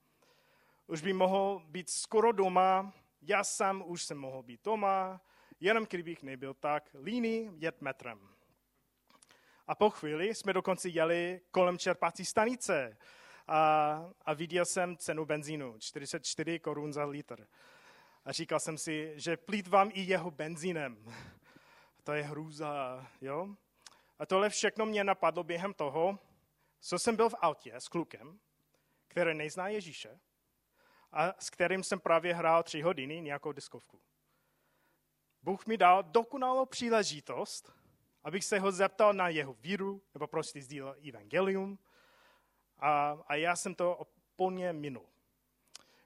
Už 0.87 1.01
by 1.01 1.13
mohl 1.13 1.61
být 1.67 1.89
skoro 1.89 2.31
doma, 2.31 2.93
já 3.21 3.43
sám 3.43 3.83
už 3.85 4.03
jsem 4.03 4.17
mohl 4.17 4.43
být 4.43 4.63
doma, 4.63 5.21
jenom 5.59 5.85
kdybych 5.89 6.23
nebyl 6.23 6.53
tak 6.53 6.95
líný 7.03 7.51
jet 7.57 7.81
metrem. 7.81 8.29
A 9.67 9.75
po 9.75 9.89
chvíli 9.89 10.35
jsme 10.35 10.53
dokonce 10.53 10.89
jeli 10.89 11.41
kolem 11.51 11.77
čerpací 11.77 12.25
stanice 12.25 12.97
a, 13.47 14.01
a 14.25 14.33
viděl 14.33 14.65
jsem 14.65 14.97
cenu 14.97 15.25
benzínu, 15.25 15.75
44 15.79 16.59
korun 16.59 16.93
za 16.93 17.05
litr. 17.05 17.47
A 18.25 18.31
říkal 18.31 18.59
jsem 18.59 18.77
si, 18.77 19.13
že 19.15 19.37
plítvám 19.37 19.89
i 19.93 20.01
jeho 20.01 20.31
benzínem. 20.31 20.97
To 22.03 22.13
je 22.13 22.23
hrůza, 22.23 23.07
jo? 23.21 23.55
A 24.19 24.25
tohle 24.25 24.49
všechno 24.49 24.85
mě 24.85 25.03
napadlo 25.03 25.43
během 25.43 25.73
toho, 25.73 26.19
co 26.87 26.99
jsem 26.99 27.15
byl 27.15 27.29
v 27.29 27.35
autě 27.41 27.75
s 27.75 27.87
klukem, 27.87 28.39
který 29.07 29.33
nezná 29.33 29.67
Ježíše 29.67 30.19
a 31.11 31.33
s 31.39 31.49
kterým 31.49 31.83
jsem 31.83 31.99
právě 31.99 32.33
hrál 32.33 32.63
tři 32.63 32.81
hodiny 32.81 33.21
nějakou 33.21 33.51
diskovku. 33.51 34.01
Bůh 35.41 35.65
mi 35.65 35.77
dal 35.77 36.03
dokonalou 36.03 36.65
příležitost, 36.65 37.73
abych 38.23 38.45
se 38.45 38.59
ho 38.59 38.71
zeptal 38.71 39.13
na 39.13 39.29
jeho 39.29 39.53
víru, 39.53 40.01
nebo 40.13 40.27
prostě 40.27 40.61
sdílel 40.61 40.95
evangelium, 41.07 41.79
a, 42.77 43.17
a 43.27 43.35
já 43.35 43.55
jsem 43.55 43.75
to 43.75 43.95
úplně 43.95 44.73
minul. 44.73 45.09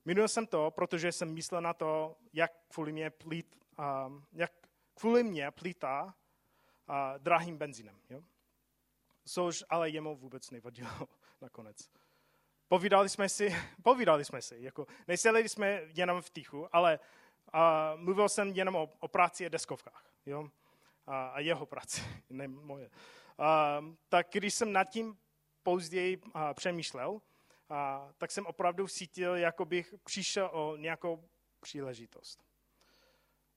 Minul 0.06 0.28
jsem 0.28 0.48
to, 0.48 0.72
protože 0.72 1.12
jsem 1.12 1.34
myslel 1.34 1.62
na 1.62 1.74
to, 1.74 2.18
jak 2.34 2.52
kvůli 2.68 2.92
mě, 2.92 3.10
plít, 3.10 3.56
jak 4.34 4.54
kvůli 4.94 5.24
mě 5.24 5.52
plítá 5.52 6.04
uh, 6.04 6.96
drahým 7.18 7.58
benzínem. 7.58 8.02
Jo? 8.10 8.24
Což 9.26 9.64
ale 9.70 9.90
jemu 9.90 10.16
vůbec 10.16 10.52
nevadilo 10.52 10.90
nakonec. 11.42 11.90
Povídali 12.68 13.10
jsme 13.10 13.30
si, 13.30 13.56
povídali 13.84 14.26
jsme 14.26 14.42
si, 14.42 14.56
jako 14.60 14.88
nesedli 15.08 15.50
jsme 15.50 15.82
jenom 15.94 16.22
v 16.22 16.30
tichu, 16.30 16.76
ale 16.76 17.00
uh, 17.54 17.60
mluvil 18.02 18.30
jsem 18.30 18.48
jenom 18.48 18.76
o, 18.76 18.90
o 19.00 19.08
práci 19.08 19.46
a 19.46 19.50
deskovkách. 19.50 20.06
Jo? 20.26 20.50
A, 21.08 21.28
a 21.28 21.40
jeho 21.40 21.66
práci, 21.66 22.02
ne 22.30 22.48
moje. 22.48 22.90
Uh, 22.90 23.96
tak 24.10 24.28
když 24.32 24.54
jsem 24.54 24.74
nad 24.74 24.84
tím 24.84 25.18
později 25.64 26.22
a, 26.34 26.54
přemýšlel, 26.54 27.22
a, 27.70 28.10
tak 28.18 28.32
jsem 28.32 28.46
opravdu 28.46 28.88
cítil, 28.88 29.36
jako 29.36 29.66
bych 29.66 29.94
přišel 30.04 30.50
o 30.54 30.76
nějakou 30.78 31.30
příležitost. 31.60 32.51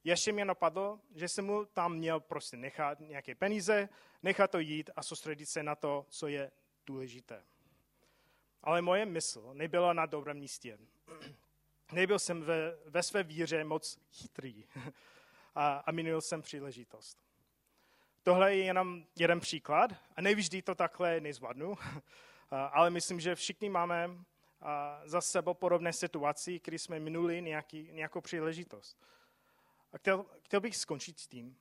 Ještě 0.04 0.32
mě 0.32 0.44
napadlo, 0.44 1.00
že 1.14 1.28
jsem 1.28 1.46
mu 1.46 1.64
tam 1.64 1.94
měl 1.94 2.20
prostě 2.20 2.56
nechat 2.56 3.00
nějaké 3.00 3.34
peníze, 3.34 3.88
nechat 4.22 4.50
to 4.50 4.58
jít 4.58 4.90
a 4.96 5.02
soustředit 5.02 5.46
se 5.46 5.62
na 5.62 5.74
to, 5.74 6.06
co 6.08 6.26
je 6.28 6.50
důležité. 6.86 7.44
Ale 8.62 8.82
moje 8.82 9.06
mysl 9.06 9.50
nebyla 9.54 9.92
na 9.92 10.06
dobrém 10.06 10.38
místě. 10.38 10.78
Nebyl 11.92 12.18
jsem 12.18 12.42
ve, 12.42 12.78
ve 12.86 13.02
své 13.02 13.22
víře 13.22 13.64
moc 13.64 13.98
chytrý 14.12 14.64
a, 15.54 15.76
a 15.86 15.92
minul 15.92 16.20
jsem 16.20 16.42
příležitost. 16.42 17.18
Tohle 18.22 18.56
je 18.56 18.64
jenom 18.64 19.04
jeden 19.16 19.40
příklad 19.40 19.90
a 20.16 20.20
nevždy 20.20 20.62
to 20.62 20.74
takhle 20.74 21.20
nezvládnu, 21.20 21.74
ale 22.50 22.90
myslím, 22.90 23.20
že 23.20 23.34
všichni 23.34 23.68
máme 23.68 24.10
za 25.04 25.20
sebou 25.20 25.54
podobné 25.54 25.92
situaci, 25.92 26.60
kdy 26.64 26.78
jsme 26.78 27.00
minuli 27.00 27.42
nějaký, 27.42 27.88
nějakou 27.92 28.20
příležitost. 28.20 28.98
A 29.94 29.98
chtěl, 29.98 30.26
chtěl 30.42 30.60
bych 30.60 30.76
skončit 30.76 31.18
s 31.18 31.26
tím, 31.26 31.56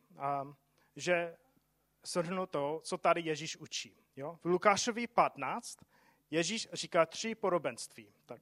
že 0.96 1.38
shrnu 2.06 2.46
to, 2.46 2.82
co 2.84 2.98
tady 2.98 3.22
Ježíš 3.22 3.58
učí. 3.58 3.98
Jo? 4.16 4.40
V 4.44 4.46
Lukášovi 4.46 5.08
15 5.08 5.80
Ježíš 6.32 6.68
říká 6.74 7.06
tři 7.06 7.36
podobenství. 7.36 8.14
Tak, 8.26 8.42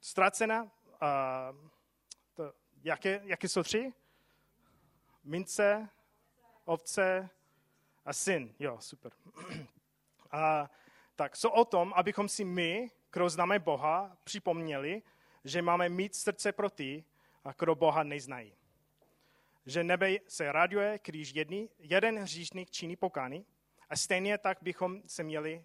ztracena, 0.00 0.70
a, 1.00 1.52
to, 2.34 2.52
jaké, 2.84 3.20
jaké 3.24 3.48
jsou 3.48 3.62
tři? 3.62 3.92
Mince, 5.24 5.88
ovce 6.64 7.30
a 8.04 8.12
syn. 8.12 8.54
Jo, 8.58 8.78
super. 8.80 9.12
A, 10.32 10.70
tak 11.16 11.36
co 11.36 11.50
o 11.50 11.64
tom, 11.64 11.92
abychom 11.96 12.28
si 12.28 12.44
my, 12.44 12.90
kdo 13.12 13.30
známe 13.30 13.58
Boha, 13.58 14.16
připomněli, 14.24 15.02
že 15.44 15.62
máme 15.62 15.88
mít 15.88 16.14
srdce 16.14 16.52
pro 16.52 16.70
ty, 16.70 17.04
kdo 17.58 17.74
Boha 17.74 18.02
neznají. 18.02 18.59
Že 19.66 19.84
nebe 19.84 20.16
se 20.28 20.52
raduje, 20.52 21.00
když 21.04 21.34
jedni, 21.34 21.68
jeden 21.78 22.18
hříšník 22.18 22.70
činí 22.70 22.96
pokány 22.96 23.44
a 23.88 23.96
stejně 23.96 24.38
tak 24.38 24.58
bychom 24.62 25.02
se 25.06 25.22
měli 25.22 25.64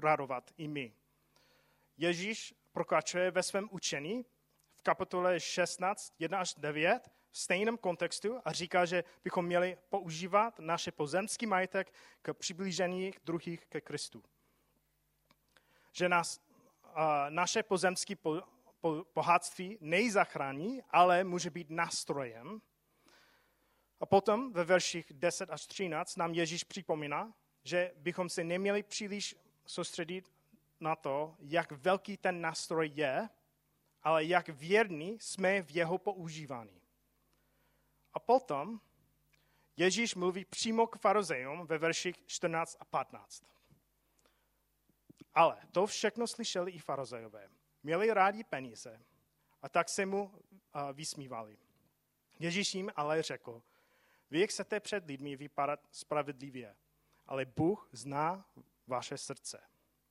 radovat 0.00 0.50
i 0.56 0.68
my. 0.68 0.92
Ježíš 1.96 2.54
prokračuje 2.72 3.30
ve 3.30 3.42
svém 3.42 3.68
učení 3.72 4.26
v 4.74 4.82
kapitole 4.82 5.40
16, 5.40 6.14
1 6.18 6.38
až 6.38 6.54
9 6.54 7.10
v 7.30 7.38
stejném 7.38 7.78
kontextu 7.78 8.40
a 8.44 8.52
říká, 8.52 8.84
že 8.84 9.04
bychom 9.24 9.44
měli 9.44 9.78
používat 9.88 10.58
naše 10.58 10.92
pozemský 10.92 11.46
majetek 11.46 11.92
k 12.22 12.34
přiblížení 12.34 13.12
druhých 13.24 13.66
ke 13.66 13.80
Kristu. 13.80 14.22
Že 15.92 16.08
nás, 16.08 16.40
naše 17.28 17.62
pozemské 17.62 18.16
po, 18.16 18.42
po, 18.80 19.04
bohatství 19.14 19.78
nejzachrání, 19.80 20.82
ale 20.90 21.24
může 21.24 21.50
být 21.50 21.70
nástrojem. 21.70 22.60
A 24.00 24.06
potom 24.06 24.52
ve 24.52 24.64
verších 24.64 25.12
10 25.12 25.50
až 25.50 25.66
13 25.66 26.16
nám 26.16 26.34
Ježíš 26.34 26.64
připomíná, 26.64 27.34
že 27.64 27.92
bychom 27.96 28.28
se 28.28 28.44
neměli 28.44 28.82
příliš 28.82 29.36
soustředit 29.66 30.32
na 30.80 30.96
to, 30.96 31.36
jak 31.38 31.72
velký 31.72 32.16
ten 32.16 32.40
nástroj 32.40 32.90
je, 32.94 33.28
ale 34.02 34.24
jak 34.24 34.48
věrní 34.48 35.18
jsme 35.20 35.62
v 35.62 35.70
jeho 35.70 35.98
používání. 35.98 36.80
A 38.12 38.20
potom 38.20 38.80
Ježíš 39.76 40.14
mluví 40.14 40.44
přímo 40.44 40.86
k 40.86 40.98
farizejům 40.98 41.66
ve 41.66 41.78
verších 41.78 42.26
14 42.26 42.76
a 42.80 42.84
15. 42.84 43.44
Ale 45.34 45.58
to 45.72 45.86
všechno 45.86 46.26
slyšeli 46.26 46.70
i 46.70 46.78
farizejové. 46.78 47.48
Měli 47.82 48.14
rádi 48.14 48.44
peníze 48.44 49.00
a 49.62 49.68
tak 49.68 49.88
se 49.88 50.06
mu 50.06 50.32
vysmívali. 50.92 51.58
Ježíš 52.38 52.74
jim 52.74 52.92
ale 52.96 53.22
řekl, 53.22 53.62
vy 54.30 54.46
chcete 54.46 54.80
před 54.80 55.06
lidmi 55.06 55.36
vypadat 55.36 55.88
spravedlivě, 55.90 56.76
ale 57.26 57.44
Bůh 57.44 57.88
zná 57.92 58.46
vaše 58.86 59.18
srdce. 59.18 59.62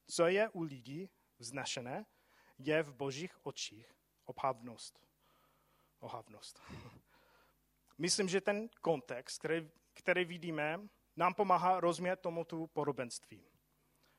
Co 0.08 0.28
je 0.28 0.50
u 0.50 0.62
lidí 0.62 1.10
vznešené, 1.40 2.06
je 2.58 2.84
v 2.84 2.94
božích 2.94 3.46
očích 3.46 3.96
obhavnost. 4.26 5.00
Ohavnost. 6.00 6.62
myslím, 7.98 8.30
že 8.30 8.42
ten 8.42 8.70
kontext, 8.82 9.40
který, 9.40 9.70
který 9.94 10.26
vidíme, 10.26 10.80
nám 11.16 11.34
pomáhá 11.34 11.80
rozumět 11.80 12.16
tomuto 12.16 12.68
podobenství. 12.68 13.46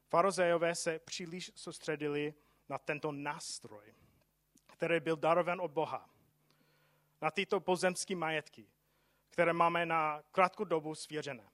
Farozejové 0.09 0.75
se 0.75 0.99
příliš 0.99 1.53
soustředili 1.55 2.35
na 2.69 2.79
tento 2.79 3.13
nástroj, 3.13 3.95
který 4.67 5.01
byl 5.01 5.17
daroven 5.17 5.61
od 5.61 5.71
Boha. 5.71 6.11
Na 7.23 7.31
tyto 7.31 7.61
pozemské 7.61 8.17
majetky, 8.17 8.67
které 9.31 9.53
máme 9.53 9.87
na 9.87 10.23
krátkou 10.31 10.65
dobu 10.65 10.95
svěřené. 10.95 11.51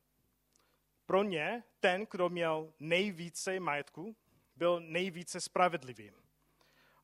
Pro 1.06 1.22
ně 1.22 1.64
ten, 1.80 2.06
kdo 2.10 2.28
měl 2.28 2.72
nejvíce 2.80 3.60
majetku, 3.60 4.16
byl 4.56 4.80
nejvíce 4.80 5.40
spravedlivý. 5.40 6.12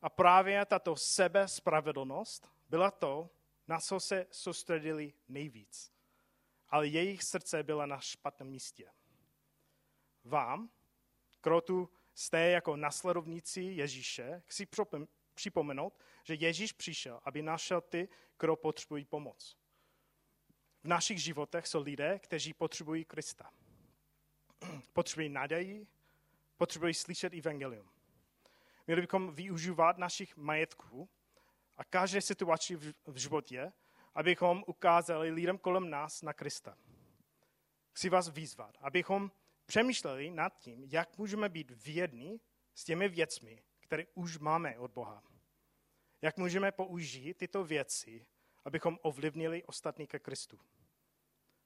A 0.03 0.11
právě 0.11 0.67
tato 0.67 0.97
sebespravedlnost 0.97 2.51
byla 2.69 2.91
to, 2.91 3.31
na 3.69 3.81
co 3.81 4.01
se 4.01 4.27
soustředili 4.31 5.15
nejvíc. 5.29 5.93
Ale 6.69 6.87
jejich 6.87 7.23
srdce 7.23 7.63
bylo 7.63 7.87
na 7.87 8.01
špatném 8.01 8.49
místě. 8.49 8.91
Vám, 10.25 10.71
kdo 11.43 11.61
tu 11.61 11.91
jste 12.15 12.41
jako 12.41 12.77
nasledovníci 12.77 13.61
Ježíše, 13.61 14.43
chci 14.47 14.67
připomenout, 15.35 15.99
že 16.25 16.35
Ježíš 16.35 16.73
přišel, 16.73 17.21
aby 17.25 17.43
našel 17.43 17.81
ty, 17.81 18.09
kdo 18.39 18.57
potřebují 18.57 19.05
pomoc. 19.05 19.62
V 20.85 20.88
našich 20.88 21.23
životech 21.23 21.66
jsou 21.66 21.83
lidé, 21.83 22.18
kteří 22.18 22.55
potřebují 22.55 23.05
Krista. 23.05 23.51
Potřebují 24.92 25.29
naději, 25.29 25.87
potřebují 26.57 26.95
slyšet 26.95 27.35
evangelium. 27.35 27.90
Měli 28.87 29.01
bychom 29.01 29.35
využívat 29.35 29.99
našich 29.99 30.37
majetků 30.37 31.09
a 31.77 31.85
každé 31.85 32.21
situaci 32.21 32.77
v 33.07 33.16
životě, 33.16 33.73
abychom 34.14 34.64
ukázali 34.66 35.31
lidem 35.31 35.59
kolem 35.59 35.90
nás 35.90 36.23
na 36.23 36.33
Krista. 36.33 36.79
Chci 37.92 38.09
vás 38.09 38.29
vyzvat, 38.29 38.79
abychom 38.81 39.31
přemýšleli 39.66 40.31
nad 40.31 40.59
tím, 40.59 40.85
jak 40.85 41.18
můžeme 41.18 41.49
být 41.49 41.71
vědní 41.71 42.40
s 42.75 42.85
těmi 42.85 43.09
věcmi, 43.09 43.62
které 43.81 44.05
už 44.14 44.38
máme 44.38 44.79
od 44.79 44.90
Boha. 44.90 45.23
Jak 46.23 46.37
můžeme 46.37 46.73
použít 46.73 47.35
tyto 47.35 47.64
věci, 47.64 48.27
abychom 48.64 48.98
ovlivnili 49.03 49.64
ostatní 49.64 50.07
ke 50.07 50.18
Kristu. 50.18 50.59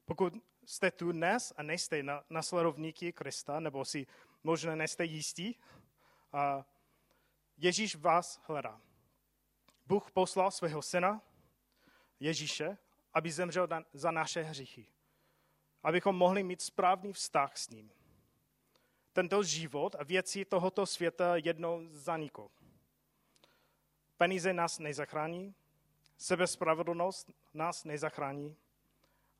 Pokud 0.04 0.32
jste 0.64 0.90
tu 0.90 1.12
dnes 1.12 1.52
a 1.56 1.62
nejste 1.62 2.02
na, 2.02 2.24
nasledovníky 2.30 3.12
Krista, 3.12 3.60
nebo 3.60 3.84
si 3.84 4.06
možná 4.44 4.74
nejste 4.74 5.04
jistí, 5.04 5.58
a 6.32 6.66
Ježíš 7.56 7.96
vás 7.96 8.40
hledá. 8.44 8.80
Bůh 9.86 10.10
poslal 10.10 10.50
svého 10.50 10.82
syna, 10.82 11.22
Ježíše, 12.20 12.78
aby 13.14 13.32
zemřel 13.32 13.68
za 13.92 14.10
naše 14.10 14.42
hříchy. 14.42 14.86
Abychom 15.82 16.16
mohli 16.16 16.42
mít 16.42 16.62
správný 16.62 17.12
vztah 17.12 17.56
s 17.56 17.70
ním. 17.70 17.92
Tento 19.12 19.42
život 19.42 19.94
a 19.98 20.04
věci 20.04 20.44
tohoto 20.44 20.86
světa 20.86 21.36
jednou 21.36 21.86
zanikou. 21.88 22.50
Peníze 24.16 24.52
nás 24.52 24.78
nezachrání, 24.78 25.54
sebespravedlnost 26.16 27.30
nás 27.54 27.84
nezachrání 27.84 28.56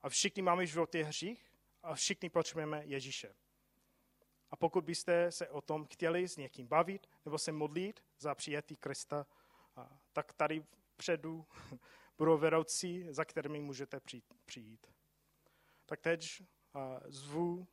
a 0.01 0.09
všichni 0.09 0.41
máme 0.41 0.63
v 0.63 0.69
životě 0.69 1.03
hřích 1.03 1.51
a 1.83 1.95
všichni 1.95 2.29
potřebujeme 2.29 2.85
Ježíše. 2.85 3.35
A 4.51 4.55
pokud 4.55 4.83
byste 4.83 5.31
se 5.31 5.49
o 5.49 5.61
tom 5.61 5.85
chtěli 5.85 6.27
s 6.27 6.37
někým 6.37 6.67
bavit 6.67 7.07
nebo 7.25 7.37
se 7.37 7.51
modlit 7.51 8.03
za 8.19 8.35
přijetí 8.35 8.75
Krista, 8.75 9.25
tak 10.13 10.33
tady 10.33 10.65
předu 10.95 11.45
budou 12.17 12.37
vedoucí, 12.37 13.07
za 13.09 13.25
kterými 13.25 13.59
můžete 13.59 13.99
přijít. 14.45 14.87
Tak 15.85 16.01
teď 16.01 16.41
zvu 17.05 17.67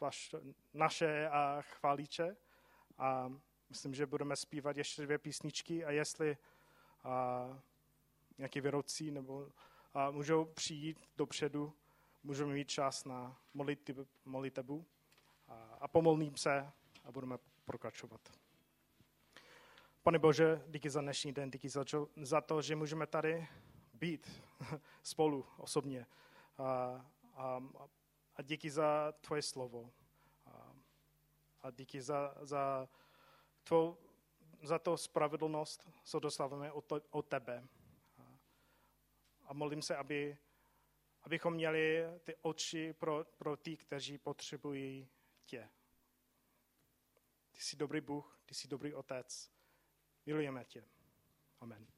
vaš, 0.00 0.34
naše 0.74 1.30
chválíče 1.60 2.36
a 2.98 3.32
myslím, 3.68 3.94
že 3.94 4.06
budeme 4.06 4.36
zpívat 4.36 4.76
ještě 4.76 5.02
dvě 5.02 5.18
písničky 5.18 5.84
a 5.84 5.90
jestli 5.90 6.36
nějaký 8.38 8.60
vedoucí 8.60 9.10
nebo 9.10 9.48
a 9.94 10.10
můžou 10.10 10.44
přijít 10.44 11.08
dopředu, 11.16 11.74
můžeme 12.22 12.52
mít 12.52 12.70
čas 12.70 13.04
na 13.04 13.40
modlitbu 14.24 14.86
a, 15.48 15.54
a 15.80 15.88
pomolním 15.88 16.36
se 16.36 16.72
a 17.04 17.12
budeme 17.12 17.38
pokračovat. 17.64 18.20
Pane 20.02 20.18
Bože, 20.18 20.64
díky 20.68 20.90
za 20.90 21.00
dnešní 21.00 21.32
den, 21.32 21.50
díky 21.50 21.68
za, 21.68 21.84
za 22.16 22.40
to, 22.40 22.62
že 22.62 22.76
můžeme 22.76 23.06
tady 23.06 23.48
být 23.94 24.42
spolu 25.02 25.46
osobně. 25.56 26.06
A, 26.58 26.64
a, 27.34 27.62
a 28.36 28.42
díky 28.42 28.70
za 28.70 29.12
tvoje 29.20 29.42
slovo. 29.42 29.90
A, 30.46 30.72
a 31.62 31.70
díky 31.70 32.02
za, 32.02 32.34
za, 32.40 32.88
tvou, 33.64 33.96
za 34.62 34.78
to 34.78 34.96
spravedlnost, 34.96 35.88
co 36.04 36.20
dostáváme 36.20 36.72
od, 36.72 36.92
od 37.10 37.26
tebe. 37.26 37.68
A, 39.48 39.52
molím 39.52 39.82
se, 39.82 39.96
aby, 39.96 40.38
abychom 41.22 41.54
měli 41.54 42.04
ty 42.24 42.36
oči 42.42 42.92
pro, 42.92 43.24
pro 43.24 43.56
ty, 43.56 43.76
kteří 43.76 44.18
potřebují 44.18 45.08
tě. 45.44 45.68
Ty 47.52 47.60
jsi 47.60 47.76
dobrý 47.76 48.00
Bůh, 48.00 48.40
ty 48.46 48.54
jsi 48.54 48.68
dobrý 48.68 48.94
Otec. 48.94 49.50
Milujeme 50.26 50.64
tě. 50.64 50.84
Amen. 51.60 51.97